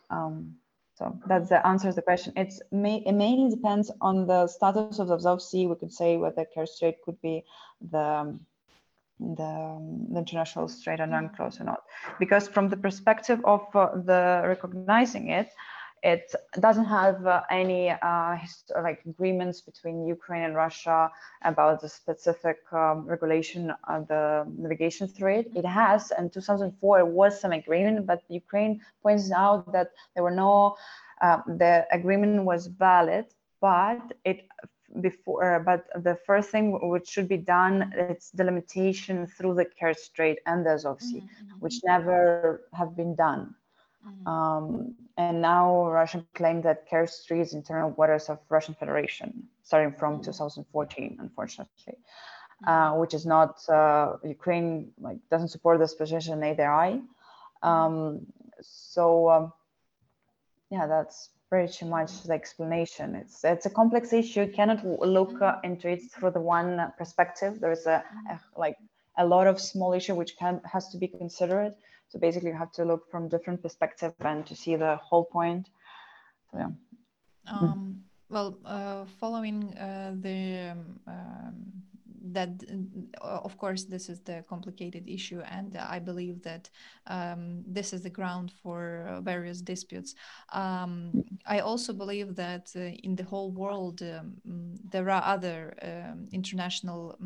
[0.08, 0.54] Um,
[0.94, 2.32] so that's the answer to the question.
[2.36, 5.66] It's may, it mainly depends on the status of the Azov Sea.
[5.66, 7.44] We could say whether Kerch Strait could be
[7.82, 8.38] the
[9.20, 9.52] the,
[10.12, 11.82] the international strait and UNCLOS or not.
[12.18, 15.48] Because from the perspective of uh, the recognizing it,
[16.06, 18.36] it doesn't have uh, any uh,
[18.82, 21.10] like agreements between Ukraine and Russia
[21.44, 24.24] about the specific um, regulation of the
[24.64, 25.46] navigation through it.
[25.56, 30.76] It has, in 2004, was some agreement, but Ukraine points out that there were no,
[31.22, 33.26] uh, the agreement was valid,
[33.60, 34.38] but it
[35.00, 40.38] before, but the first thing which should be done, it's delimitation through the Kerch Strait
[40.46, 43.54] and the Azov Sea, Mhm, which never have been done.
[44.06, 44.26] Mhm.
[44.26, 49.92] Um, and now Russia claimed that Kerch Strait is internal waters of Russian Federation, starting
[49.92, 50.24] from Mhm.
[50.24, 51.96] 2014, unfortunately,
[52.66, 56.68] uh, which is not uh, Ukraine like doesn't support this position either.
[56.70, 57.00] I,
[57.62, 58.26] um,
[58.62, 59.52] so um,
[60.70, 63.14] yeah, that's pretty much the explanation.
[63.14, 64.42] It's it's a complex issue.
[64.42, 67.60] You cannot look uh, into it through the one perspective.
[67.60, 68.76] There's a, a like
[69.18, 71.74] a lot of small issue which can has to be considered.
[72.08, 75.68] So basically, you have to look from different perspective and to see the whole point.
[76.50, 76.68] So yeah.
[77.48, 81.54] Um, well, uh, following uh, the um, um,
[82.32, 82.50] that,
[83.22, 86.68] uh, of course, this is the complicated issue, and I believe that
[87.06, 90.14] um, this is the ground for uh, various disputes.
[90.52, 94.34] Um, I also believe that uh, in the whole world um,
[94.90, 97.16] there are other um, international.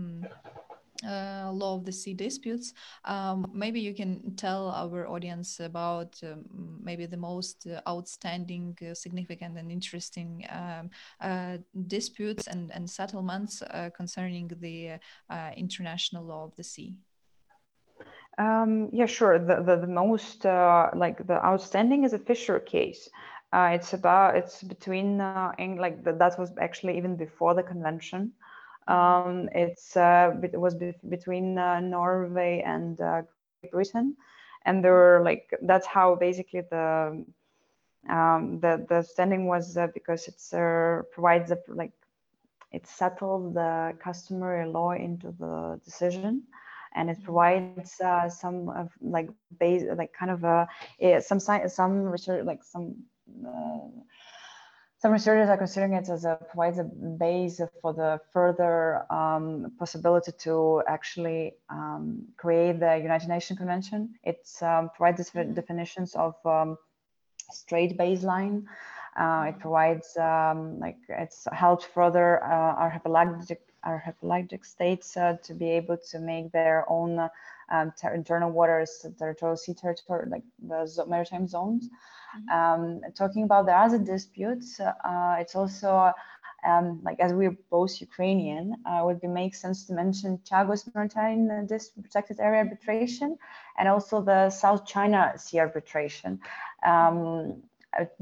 [1.07, 2.73] Uh, law of the sea disputes.
[3.05, 6.45] Um, maybe you can tell our audience about um,
[6.83, 10.91] maybe the most uh, outstanding, uh, significant, and interesting um,
[11.21, 14.99] uh, disputes and, and settlements uh, concerning the
[15.31, 16.95] uh, international law of the sea.
[18.39, 19.39] Um, yeah, sure.
[19.39, 23.09] The the, the most like the outstanding is a Fisher case.
[23.53, 28.33] It's about it's between uh, Eng- like the, that was actually even before the convention.
[28.89, 34.15] Um, it's uh, it was be- between uh, Norway and uh, Great Britain,
[34.65, 37.25] and there were like that's how basically the
[38.09, 41.93] um, the the standing was uh, because it's uh, provides a, like
[42.73, 46.43] it settled the customary law into the decision.
[46.97, 49.09] And it provides uh, some of like
[49.41, 50.57] base like kind of a
[50.89, 52.95] yeah, some science some research like some
[53.47, 53.89] uh,
[55.01, 60.31] some researchers are considering it as a provides a base for the further um, possibility
[60.41, 64.15] to actually um, create the United Nations Convention.
[64.23, 66.77] It um, provides definitions of um,
[67.51, 68.65] straight baseline.
[69.17, 75.71] Uh, it provides um, like it's helped further uh, archipelagic archipelagic states uh, to be
[75.71, 77.31] able to make their own
[77.71, 81.89] um, ter- internal waters, territorial sea territory, like the maritime zones.
[82.53, 86.13] Um, talking about the other disputes, uh, it's also
[86.67, 91.51] um, like as we're both Ukrainian, uh, would be make sense to mention Chagos Maritime
[91.51, 93.37] uh, Dis- Protected Area Arbitration
[93.79, 96.39] and also the South China Sea Arbitration.
[96.85, 97.63] Um,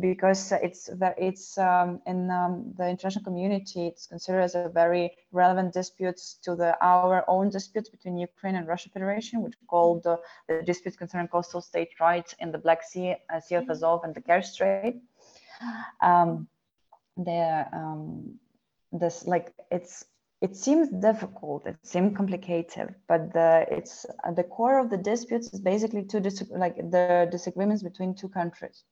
[0.00, 5.72] because it's it's um, in um, the international community, it's considered as a very relevant
[5.74, 10.16] disputes to the our own disputes between Ukraine and Russia Federation, which called uh,
[10.48, 14.14] the disputes concerning coastal state rights in the Black Sea, uh, Sea of Azov, and
[14.14, 14.96] the Kerch Strait.
[16.00, 16.48] Um,
[17.16, 18.38] the um,
[18.92, 20.04] this like it's
[20.40, 25.52] it seems difficult it seems complicated but the it's at the core of the disputes
[25.52, 28.84] is basically two dis- like the disagreements between two countries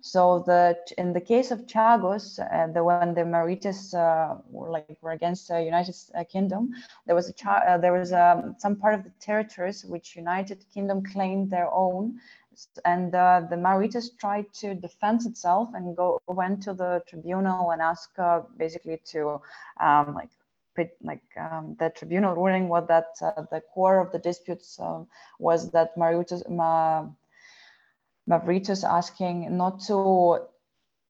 [0.00, 4.84] so that in the case of Chagos, uh, the when the Mauritius uh, were like
[4.90, 6.64] were against the United uh, Kingdom,
[7.06, 10.64] there was a cha- uh, there was um, some part of the territories which United
[10.72, 12.18] Kingdom claimed their own,
[12.84, 17.80] and uh, the Mauritius tried to defend itself and go went to the tribunal and
[17.82, 19.40] asked uh, basically to
[19.80, 20.30] um, like
[21.02, 25.06] like um, the tribunal ruling was that uh, the core of the disputes um,
[25.38, 26.42] was that Mauritius.
[26.48, 27.06] Ma,
[28.26, 30.40] Mauritius asking not to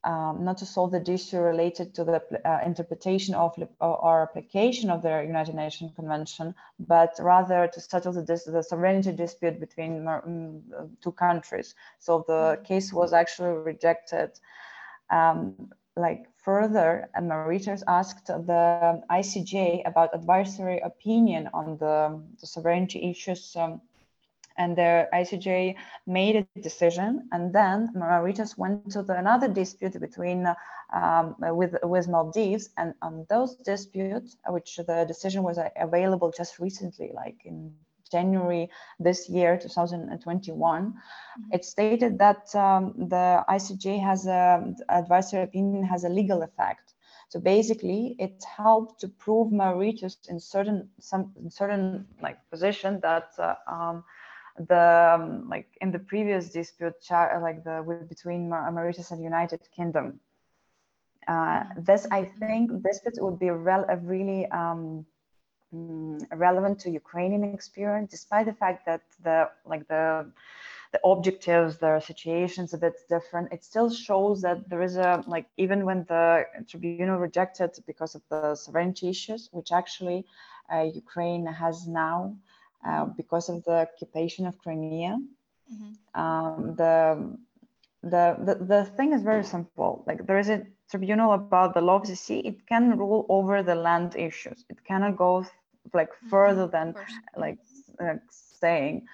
[0.05, 5.01] um, not to solve the issue related to the uh, interpretation of or application of
[5.01, 10.61] the United Nations Convention, but rather to settle the, the sovereignty dispute between um,
[11.03, 11.75] two countries.
[11.99, 14.39] So the case was actually rejected.
[15.11, 23.11] Um, like further, and Mauritius asked the ICJ about advisory opinion on the, the sovereignty
[23.11, 23.81] issues um,
[24.57, 25.76] and the ICJ
[26.07, 30.46] made a decision, and then Mauritius went to the, another dispute between
[30.92, 37.11] um, with with Maldives, and on those disputes, which the decision was available just recently,
[37.14, 37.74] like in
[38.11, 41.42] January this year, 2021, mm-hmm.
[41.52, 46.92] it stated that um, the ICJ has a advisory opinion has a legal effect.
[47.28, 53.30] So basically, it helped to prove Mauritius in certain some in certain like position that.
[53.38, 54.05] Uh, um,
[54.59, 60.20] the um, like in the previous dispute like the with between Mauritius and United Kingdom.
[61.26, 65.07] Uh, this I think this bit would be rel- really um,
[65.72, 70.30] relevant to Ukrainian experience, despite the fact that the like the
[70.92, 75.46] the objectives, the situations a bit different, it still shows that there is a like
[75.57, 80.24] even when the tribunal rejected because of the sovereignty issues, which actually
[80.72, 82.36] uh, Ukraine has now
[82.87, 85.18] uh, because of the occupation of Crimea.
[85.72, 86.20] Mm-hmm.
[86.20, 87.37] Um, the,
[88.03, 90.05] the the the thing is very simple.
[90.07, 92.41] Like there is a tribunal about the law of the sea.
[92.41, 94.64] It can rule over the land issues.
[94.68, 95.47] It cannot go
[95.93, 96.28] like mm-hmm.
[96.28, 96.95] further than
[97.37, 97.59] like
[98.01, 99.07] uh, saying.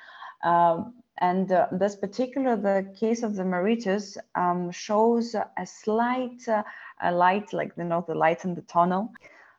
[0.42, 6.62] Um, and uh, this particular, the case of the Mauritius um, shows a slight uh,
[7.02, 9.12] a light, like you know, the light in the tunnel.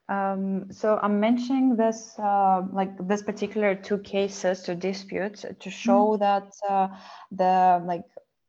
[0.10, 6.18] Um, so I'm mentioning this, uh, like this particular two cases, two disputes, to show
[6.18, 6.20] mm-hmm.
[6.20, 6.88] that uh,
[7.32, 8.04] the like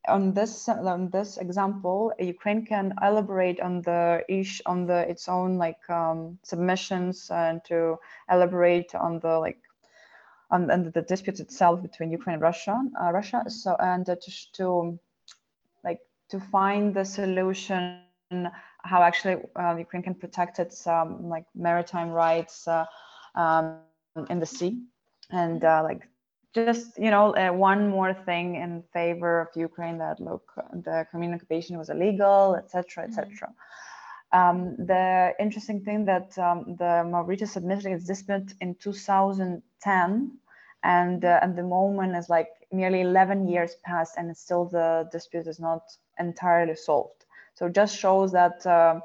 [0.08, 5.58] on this on this example, Ukraine can elaborate on the ish on the its own
[5.58, 7.98] like um, submissions and to
[8.30, 9.60] elaborate on the like
[10.50, 12.76] on, on the dispute itself between Ukraine and Russia.
[13.00, 13.44] Uh, Russia.
[13.48, 14.98] So and uh, to, to
[15.84, 16.00] like
[16.30, 18.02] to find the solution
[18.84, 22.84] how actually uh, Ukraine can protect its um, like maritime rights uh,
[23.34, 23.78] um,
[24.28, 24.82] in the sea,
[25.30, 26.02] and uh, like
[26.54, 31.34] just you know uh, one more thing in favor of Ukraine that look the Crimean
[31.34, 33.26] occupation was illegal, etc., etc.
[33.26, 33.52] Mm-hmm.
[34.34, 40.38] Um, the interesting thing that um, the Mauritius submitted its dispute in 2010,
[40.84, 45.46] and uh, at the moment is like nearly 11 years passed, and still the dispute
[45.46, 45.82] is not
[46.18, 47.21] entirely solved.
[47.54, 49.00] So it just shows that uh,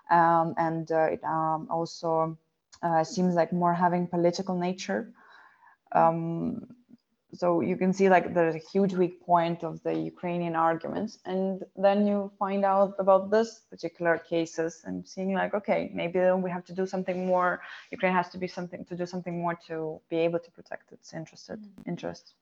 [0.09, 2.37] Um, and it um, also
[3.03, 5.11] seems like more having political nature.
[5.93, 6.76] Um,
[7.37, 11.63] so you can see like there's a huge weak point of the Ukrainian arguments, and
[11.75, 16.65] then you find out about this particular cases and seeing like, okay, maybe we have
[16.65, 17.61] to do something more.
[17.91, 21.13] Ukraine has to be something to do something more to be able to protect its
[21.13, 21.89] interested mm-hmm.
[21.91, 22.33] interests.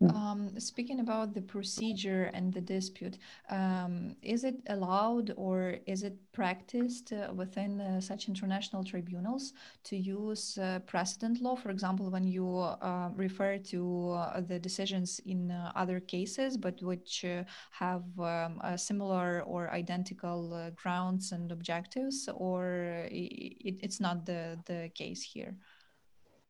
[0.00, 0.14] Mm.
[0.14, 3.18] Um, speaking about the procedure and the dispute,
[3.50, 9.96] um, is it allowed or is it practiced uh, within uh, such international tribunals to
[9.96, 11.56] use uh, precedent law?
[11.56, 16.80] For example, when you uh, refer to uh, the decisions in uh, other cases, but
[16.80, 17.24] which
[17.72, 25.22] have um, similar or identical grounds and objectives, or it, it's not the, the case
[25.22, 25.56] here?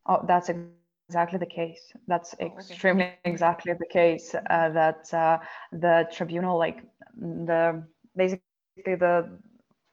[0.05, 0.67] Oh, that's a
[1.09, 1.91] exactly the case.
[2.07, 3.31] That's oh, extremely okay.
[3.33, 5.39] exactly the case uh, that uh,
[5.71, 6.83] the tribunal, like
[7.17, 7.83] the
[8.15, 8.43] basically
[8.85, 9.39] the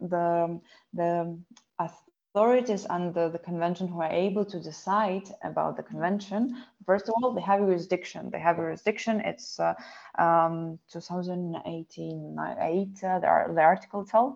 [0.00, 0.60] the
[0.92, 1.38] the
[1.78, 6.62] authorities under the convention who are able to decide about the convention.
[6.84, 8.28] First of all, they have jurisdiction.
[8.30, 9.20] They have jurisdiction.
[9.20, 9.72] It's uh,
[10.18, 14.34] um, 2018 8, uh, the, the article itself,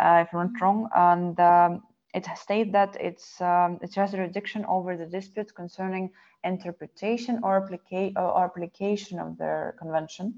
[0.00, 0.64] uh, if I'm not mm-hmm.
[0.64, 1.82] wrong, and um,
[2.14, 6.10] it states that it's um, it has jurisdiction over the disputes concerning
[6.44, 10.34] interpretation or, applica- or application of the convention.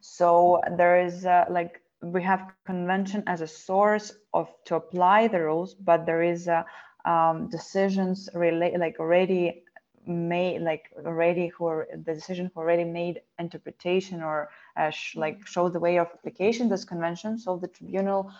[0.00, 5.40] So there is uh, like we have convention as a source of to apply the
[5.40, 6.62] rules, but there is uh,
[7.04, 9.62] um, decisions relate like already
[10.06, 15.46] made like already who are the decision who already made interpretation or uh, sh- like
[15.46, 18.30] show the way of application this convention so the tribunal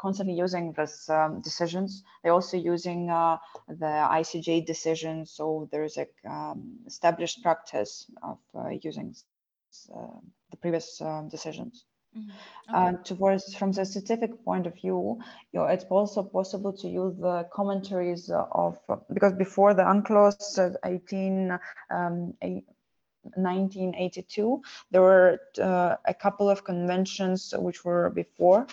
[0.00, 2.02] constantly using these um, decisions.
[2.22, 5.32] They're also using uh, the ICJ decisions.
[5.32, 9.14] So there's a um, established practice of uh, using
[9.94, 10.18] uh,
[10.50, 11.84] the previous um, decisions.
[12.16, 12.74] Mm-hmm.
[12.74, 13.02] Okay.
[13.04, 15.18] towards from the scientific point of view,
[15.52, 18.78] you know, it's also possible to use the commentaries of
[19.12, 21.58] because before the UNCLOS 18
[21.90, 22.32] um,
[23.34, 28.66] 1982, there were uh, a couple of conventions which were before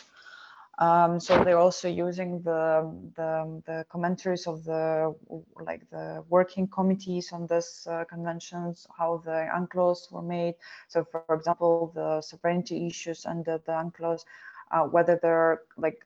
[0.80, 5.14] Um, so they're also using the, the, the commentaries of the
[5.62, 10.56] like the working committees on this uh, conventions, how the UNCLOS were made.
[10.88, 14.26] So, for example, the sovereignty issues under the UNCLOS,
[14.72, 16.04] uh, whether they're like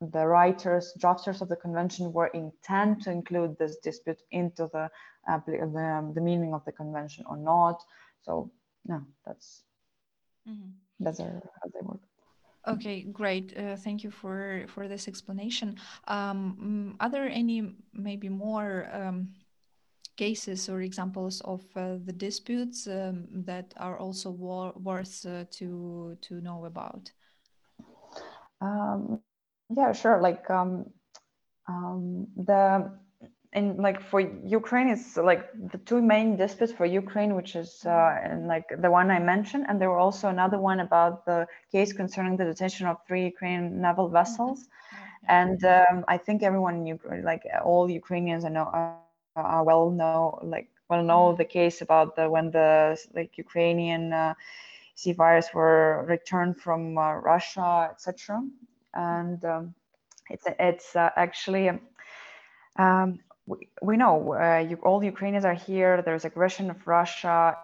[0.00, 4.90] the writers, drafters of the convention were intent to include this dispute into the
[5.28, 7.82] uh, the, the meaning of the convention or not.
[8.22, 8.50] So,
[8.86, 9.62] no, that's
[10.48, 10.70] mm -hmm.
[11.04, 12.00] that's how they work.
[12.68, 13.56] Okay, great.
[13.56, 15.76] Uh, thank you for for this explanation.
[16.08, 19.28] Um, mm, are there any maybe more um,
[20.16, 26.16] cases or examples of uh, the disputes um, that are also war- worth uh, to
[26.22, 27.12] to know about?
[28.60, 29.20] Um,
[29.76, 30.20] yeah, sure.
[30.20, 30.86] Like um,
[31.68, 32.90] um, the
[33.56, 38.14] and like for Ukraine, it's like the two main disputes for Ukraine, which is uh,
[38.22, 41.90] and like the one I mentioned, and there were also another one about the case
[41.94, 44.58] concerning the detention of three Ukrainian naval vessels.
[44.60, 45.38] Mm-hmm.
[45.38, 48.98] And um, I think everyone in Ukraine, like all Ukrainians, I know are,
[49.36, 51.38] are well know, like well know mm-hmm.
[51.38, 52.70] the case about the when the
[53.14, 54.34] like Ukrainian uh,
[54.96, 58.42] seafarers were returned from uh, Russia, etc.
[58.92, 59.74] And um,
[60.28, 61.70] it's it's uh, actually.
[62.78, 66.02] Um, we, we know uh, you, all Ukrainians are here.
[66.02, 67.56] There's aggression of Russia,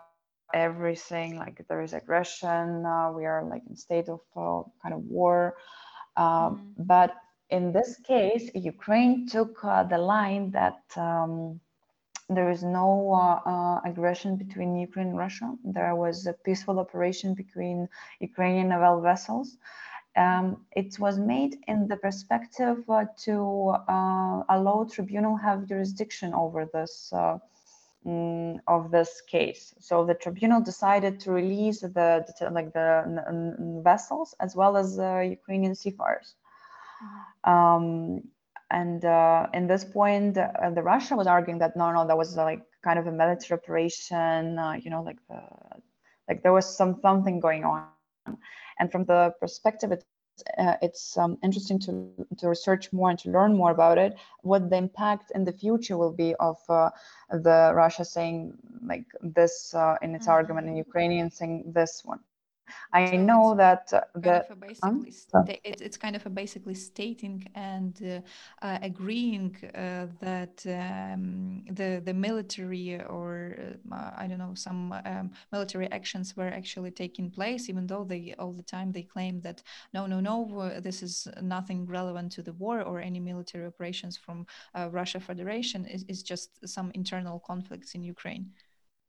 [0.54, 2.86] everything like there is aggression.
[2.86, 5.56] Uh, we are like in state of uh, kind of war.
[6.16, 6.86] Um, mm.
[6.86, 7.14] But
[7.50, 11.60] in this case, Ukraine took uh, the line that um,
[12.28, 15.54] there is no uh, uh, aggression between Ukraine and Russia.
[15.64, 17.88] There was a peaceful operation between
[18.20, 19.58] Ukrainian naval vessels.
[20.14, 26.68] Um, it was made in the perspective uh, to uh, allow tribunal have jurisdiction over
[26.72, 27.38] this uh,
[28.06, 29.74] mm, of this case.
[29.78, 35.74] So the tribunal decided to release the, like the vessels as well as the Ukrainian
[35.74, 36.34] seafarers.
[37.44, 38.22] Um,
[38.70, 42.36] and uh, in this point, uh, the Russia was arguing that no, no, that was
[42.36, 44.58] like kind of a military operation.
[44.58, 45.40] Uh, you know, like the
[46.28, 47.88] like there was some something going on.
[48.78, 50.04] And from the perspective, it's,
[50.58, 54.70] uh, it's um, interesting to, to research more and to learn more about it, what
[54.70, 56.90] the impact in the future will be of uh,
[57.30, 58.54] the Russia saying
[58.86, 60.36] like this uh, in its mm -hmm.
[60.36, 62.20] argument and Ukrainian saying this one.
[62.92, 64.44] I know that uh, the
[64.82, 65.06] um,
[65.64, 72.14] it's kind of a basically stating and uh, uh, agreeing uh, that um, the the
[72.14, 73.56] military or
[73.90, 78.34] uh, I don't know some um, military actions were actually taking place, even though they
[78.38, 79.62] all the time they claim that
[79.94, 84.46] no no no this is nothing relevant to the war or any military operations from
[84.90, 88.52] Russia Federation is is just some internal conflicts in Ukraine.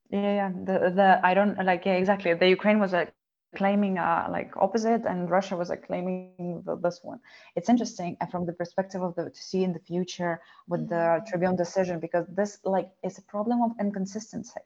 [0.09, 0.51] Yeah, yeah.
[0.53, 2.34] The the I don't like yeah exactly.
[2.34, 3.07] The Ukraine was a
[3.56, 7.20] claiming uh, like opposite and Russia was like claiming the, this one.
[7.56, 11.22] It's interesting uh, from the perspective of the to see in the future with mm-hmm.
[11.22, 14.62] the tribune decision because this like is a problem of inconsistency.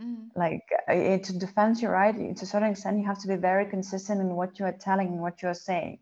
[0.00, 0.38] Mm-hmm.
[0.38, 3.36] Like uh, it, to defend your right to a certain extent you have to be
[3.36, 5.98] very consistent in what you are telling and what you are saying.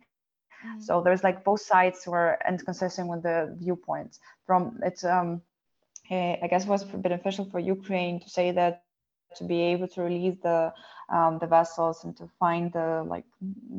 [0.67, 0.81] Mm-hmm.
[0.81, 4.19] So there's like both sides were inconsistent with the viewpoints.
[4.47, 5.43] From it's um,
[6.11, 8.83] eh, I guess it was beneficial for Ukraine to say that
[9.39, 10.73] to be able to release the
[11.09, 13.25] um, the vessels and to find the like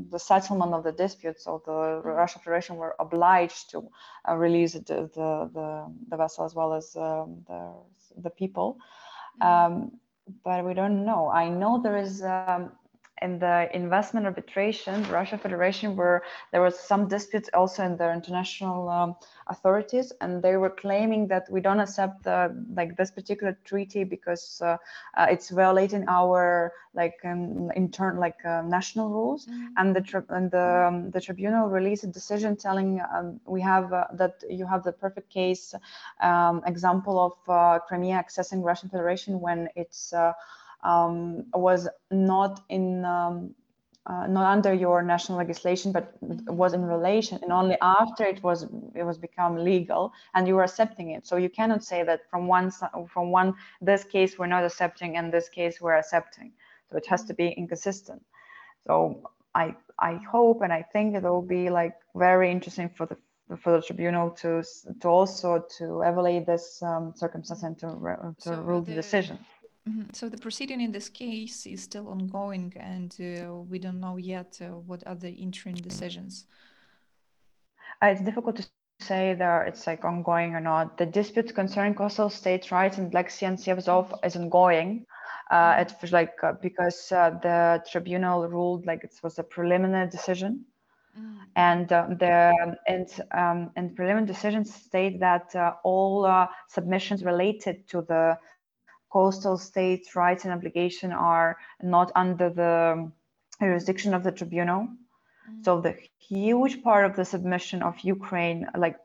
[0.10, 1.40] the settlement of the dispute.
[1.40, 2.02] So the.
[2.20, 3.90] Russian Federation were obliged to
[4.28, 5.70] uh, release the, the, the
[6.10, 7.74] the vessel as well as um, the
[8.18, 8.78] the people.
[9.42, 9.74] Mm-hmm.
[9.74, 9.92] Um,
[10.44, 11.30] but we don't know.
[11.30, 12.72] I know there is um,
[13.22, 18.90] in the investment arbitration, Russia Federation, where there was some disputes also in the international
[18.90, 19.16] um,
[19.48, 24.62] authorities, and they were claiming that we don't accept the, like this particular treaty because
[24.62, 24.78] uh,
[25.18, 29.46] uh, it's violating our like um, intern like uh, national rules.
[29.46, 29.66] Mm-hmm.
[29.78, 34.06] And the and the um, the tribunal released a decision telling um, we have uh,
[34.14, 35.76] that you have the perfect case
[36.22, 40.34] um, example of uh, Crimea accessing Russian Federation when it's uh,
[40.84, 43.56] um, was not in um,
[44.06, 46.56] uh, not under your national legislation, but mm-hmm.
[46.56, 48.64] was in relation, and only after it was
[48.96, 51.28] it was become legal, and you were accepting it.
[51.28, 52.72] So you cannot say that from one
[53.14, 56.52] from one this case we're not accepting, and this case we're accepting.
[56.90, 58.24] So it has to be inconsistent.
[58.88, 59.22] So
[59.54, 63.18] I I hope and I think it will be like very interesting for the
[63.58, 64.64] for the tribunal to
[65.02, 69.40] to also to evaluate this um, circumstance and to, to so rule the, the decision.
[69.90, 70.02] Mm-hmm.
[70.14, 74.60] So the proceeding in this case is still ongoing, and uh, we don't know yet
[74.62, 76.46] uh, what are the interim decisions.
[78.02, 78.68] Uh, it's difficult to
[79.02, 80.98] say that it's like ongoing or not.
[80.98, 85.06] The dispute concerning coastal state rights in Black Sea and Sea of Azov is ongoing.
[85.50, 85.82] Uh, mm-hmm.
[85.82, 90.66] it's like uh, because uh, the tribunal ruled like it was a preliminary decision.
[91.18, 91.38] Mm-hmm.
[91.56, 97.88] And uh, the and um, and preliminary decisions state that uh, all uh, submissions related
[97.90, 98.38] to the
[99.12, 103.12] coastal states' rights and obligation are not under the
[103.60, 104.82] jurisdiction of the tribunal.
[104.82, 105.64] Mm-hmm.
[105.64, 108.98] So the huge part of the submission of Ukraine, like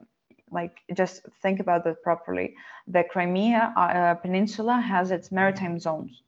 [0.50, 2.54] like just think about that properly.
[2.86, 6.22] The Crimea uh, Peninsula has its maritime zones.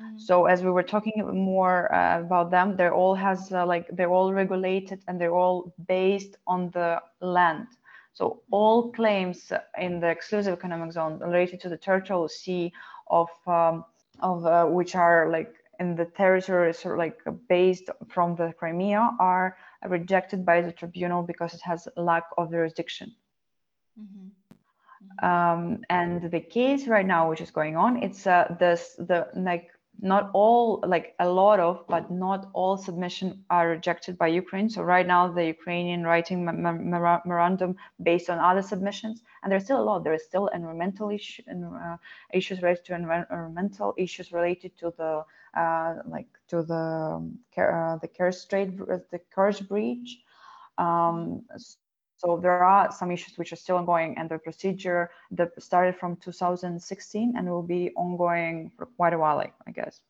[0.00, 0.18] Mm-hmm.
[0.18, 1.22] So as we were talking
[1.52, 5.72] more uh, about them, they're all has uh, like they're all regulated and they're all
[5.86, 7.66] based on the land.
[8.14, 12.72] So all claims in the exclusive economic zone related to the territorial sea
[13.10, 13.84] of um,
[14.20, 19.56] of uh, which are like in the territories like based from the Crimea are
[19.86, 23.14] rejected by the tribunal because it has lack of jurisdiction.
[23.98, 24.28] Mm-hmm.
[25.04, 25.24] Mm-hmm.
[25.24, 29.70] Um, and the case right now, which is going on, it's uh, this the like
[30.00, 34.68] not all like a lot of but not all submission are rejected by ukraine.
[34.70, 39.82] So right now the ukrainian writing memorandum based on other submissions and there's still a
[39.82, 40.04] lot.
[40.04, 41.96] There is still environmental issue, uh,
[42.32, 45.24] issues related to environmental issues related to the
[45.58, 50.22] uh, like to the um, uh, the Kerch Strait the Kerch bridge
[50.76, 51.42] um,
[52.18, 56.16] so there are some issues which are still ongoing, and the procedure that started from
[56.16, 60.00] 2016 and will be ongoing for quite a while, I guess.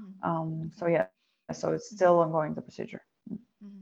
[0.00, 0.30] Mm-hmm.
[0.30, 1.06] Um, so yeah,
[1.52, 3.02] so it's still ongoing the procedure.
[3.30, 3.80] Mm-hmm.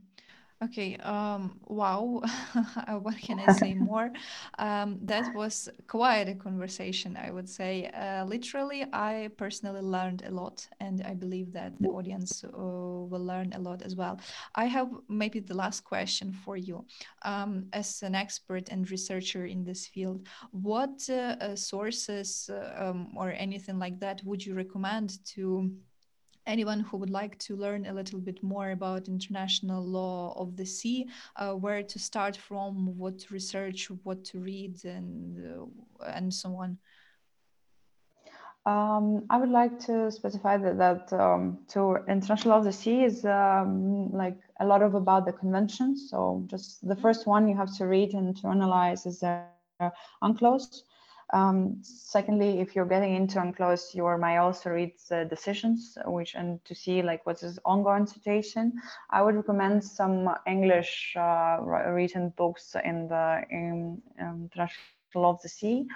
[0.63, 2.23] Okay, um, wow.
[3.01, 4.13] what can I say more?
[4.61, 7.89] Um, that was quite a conversation, I would say.
[7.89, 13.25] Uh, literally, I personally learned a lot, and I believe that the audience uh, will
[13.25, 14.21] learn a lot as well.
[14.55, 16.85] I have maybe the last question for you.
[17.25, 23.09] Um, as an expert and researcher in this field, what uh, uh sources uh, um,
[23.17, 25.73] or anything like that would you recommend to?
[26.47, 30.67] Anyone who would like to learn a little bit more about international law of the
[30.67, 35.39] sea, uh, where to start from, what to research, what to read, and
[36.01, 36.79] uh, and so on?
[38.65, 43.03] Um, I would like to specify that, that um, to international law of the sea
[43.03, 46.09] is um, like a lot of about the conventions.
[46.11, 47.03] So just the mm-hmm.
[47.03, 49.43] first one you have to read and to analyze is the
[50.23, 50.83] UNCLOS.
[51.33, 56.63] Um, secondly, if you're getting into UNCLOS, you may also read the decisions, which and
[56.65, 58.73] to see like what is ongoing situation.
[59.11, 64.77] I would recommend some English uh, written books in the in, um, International
[65.15, 65.87] of the Sea.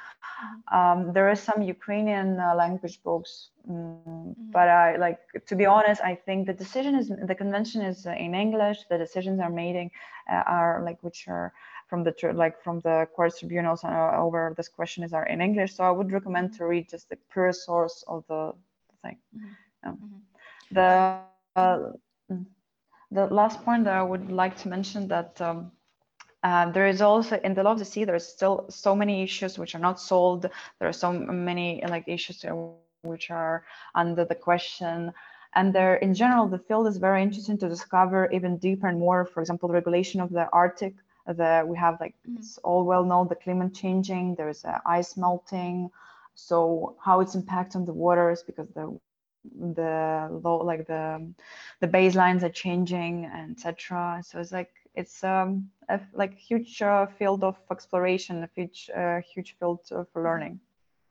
[0.72, 3.74] Um, there are some Ukrainian uh, language books, um,
[4.06, 4.50] mm-hmm.
[4.50, 6.02] but I like to be honest.
[6.02, 8.78] I think the decision is the convention is in English.
[8.90, 9.90] The decisions are made in,
[10.30, 11.52] uh, are like which are
[11.86, 15.74] from the like from the court tribunals uh, over this question is are in English.
[15.74, 18.52] So I would recommend to read just the pure source of the,
[19.02, 19.18] thing.
[19.36, 19.46] Mm-hmm.
[19.84, 19.92] Yeah.
[19.92, 20.16] Mm-hmm.
[20.72, 21.20] The
[21.60, 21.78] uh,
[23.10, 25.40] the last point that I would like to mention that.
[25.40, 25.72] Um,
[26.42, 29.58] uh, there is also in the law of the sea there's still so many issues
[29.58, 30.42] which are not solved
[30.78, 32.44] there are so many like issues
[33.02, 33.64] which are
[33.96, 35.12] under the question
[35.54, 39.24] and there in general the field is very interesting to discover even deeper and more
[39.24, 40.94] for example the regulation of the arctic
[41.26, 42.38] the we have like mm-hmm.
[42.38, 45.90] it's all well known the climate changing there's uh, ice melting
[46.34, 48.98] so how its impact on the waters because the
[49.72, 51.26] the low like the
[51.80, 57.06] the baselines are changing and etc so it's like it's um a, like huge uh,
[57.06, 60.24] field of exploration a huge uh, huge field for mm-hmm.
[60.24, 60.60] learning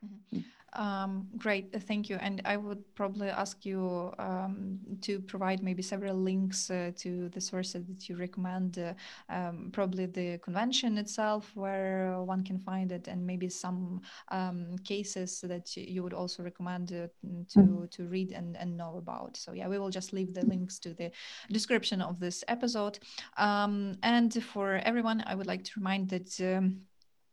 [0.04, 0.40] mm-hmm.
[0.76, 2.16] Um, great, uh, thank you.
[2.16, 7.40] And I would probably ask you um, to provide maybe several links uh, to the
[7.40, 8.92] sources that you recommend, uh,
[9.30, 15.40] um, probably the convention itself, where one can find it, and maybe some um, cases
[15.40, 17.08] that you would also recommend uh,
[17.48, 17.84] to mm-hmm.
[17.86, 19.36] to read and, and know about.
[19.36, 21.10] So yeah, we will just leave the links to the
[21.50, 22.98] description of this episode.
[23.38, 26.38] Um, and for everyone, I would like to remind that.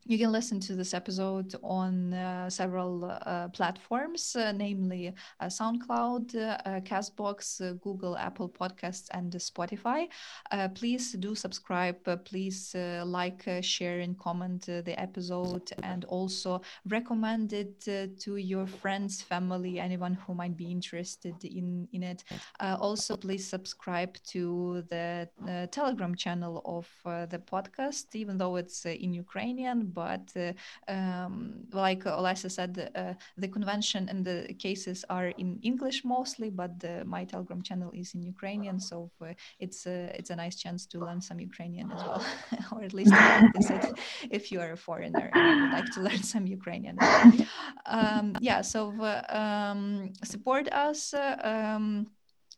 [0.05, 6.35] You can listen to this episode on uh, several uh, platforms, uh, namely uh, SoundCloud,
[6.35, 10.09] uh, Castbox, uh, Google, Apple Podcasts, and Spotify.
[10.75, 11.97] please do subscribe.
[12.25, 12.75] please
[13.05, 17.79] like, share, and comment the episode, and also recommend it
[18.19, 22.25] to your friends, family, anyone who might be interested in in it.
[22.59, 25.29] also, please subscribe to the
[25.71, 26.87] Telegram channel of
[27.29, 30.53] the podcast, even though it's in Ukrainian but uh,
[30.91, 36.79] um, like Olesia said, uh, the convention and the cases are in English mostly, but
[36.79, 40.99] the, my Telegram channel is in Ukrainian, so uh, it's it's a nice chance to
[40.99, 42.25] learn some Ukrainian as well,
[42.73, 43.99] or at least it
[44.31, 46.97] if you are a foreigner and would like to learn some Ukrainian.
[47.85, 48.93] Um, yeah, so
[49.29, 51.13] um, support us.
[51.43, 52.07] Um,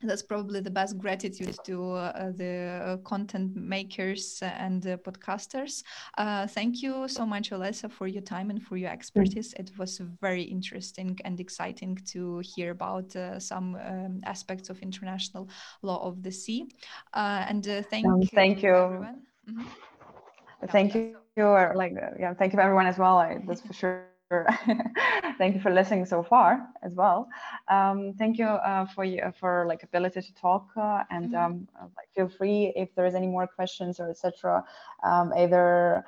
[0.06, 5.84] that's probably the best gratitude to uh, the uh, content makers and uh, podcasters.
[6.18, 9.54] Uh, thank you so much, Olesia, for your time and for your expertise.
[9.54, 15.50] It was very interesting and exciting to hear about uh, some um, aspects of international
[15.82, 16.68] law of the sea.
[17.14, 19.22] Uh, and thank, um, thank you, everyone.
[19.48, 19.68] Mm -hmm.
[20.68, 21.16] Thank you,
[21.76, 23.18] like yeah, thank you everyone as well.
[23.20, 24.15] I, that's for sure
[25.38, 27.30] thank you for listening so far as well.
[27.68, 31.46] Um, thank you uh, for you for like ability to talk uh, and mm -hmm.
[31.46, 31.68] um,
[31.98, 34.64] like feel free if there is any more questions or etc.
[35.04, 36.04] Um, either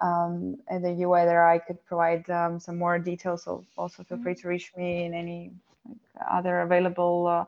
[0.00, 3.42] um, either you either I could provide um, some more details.
[3.42, 4.22] So also feel mm -hmm.
[4.24, 5.40] free to reach me in any
[5.88, 6.02] like,
[6.38, 7.44] other available uh,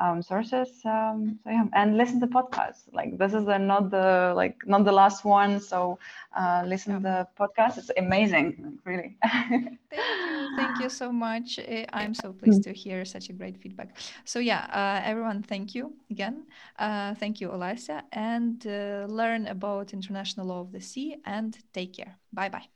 [0.00, 0.68] um, sources.
[0.84, 2.92] Um, so yeah, and listen to podcasts.
[2.92, 5.60] Like this is the, not the like not the last one.
[5.60, 5.98] So
[6.36, 6.98] uh, listen yeah.
[6.98, 7.78] to the podcast.
[7.78, 9.16] It's amazing, really.
[9.22, 11.58] thank you, thank you so much.
[11.58, 13.96] Eh, I'm so pleased to hear such a great feedback.
[14.24, 16.44] So yeah, uh, everyone, thank you again.
[16.78, 21.16] Uh, thank you, Olesia, and uh, learn about international law of the sea.
[21.24, 22.18] And take care.
[22.32, 22.66] Bye bye.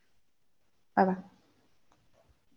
[0.94, 1.35] Bye bye.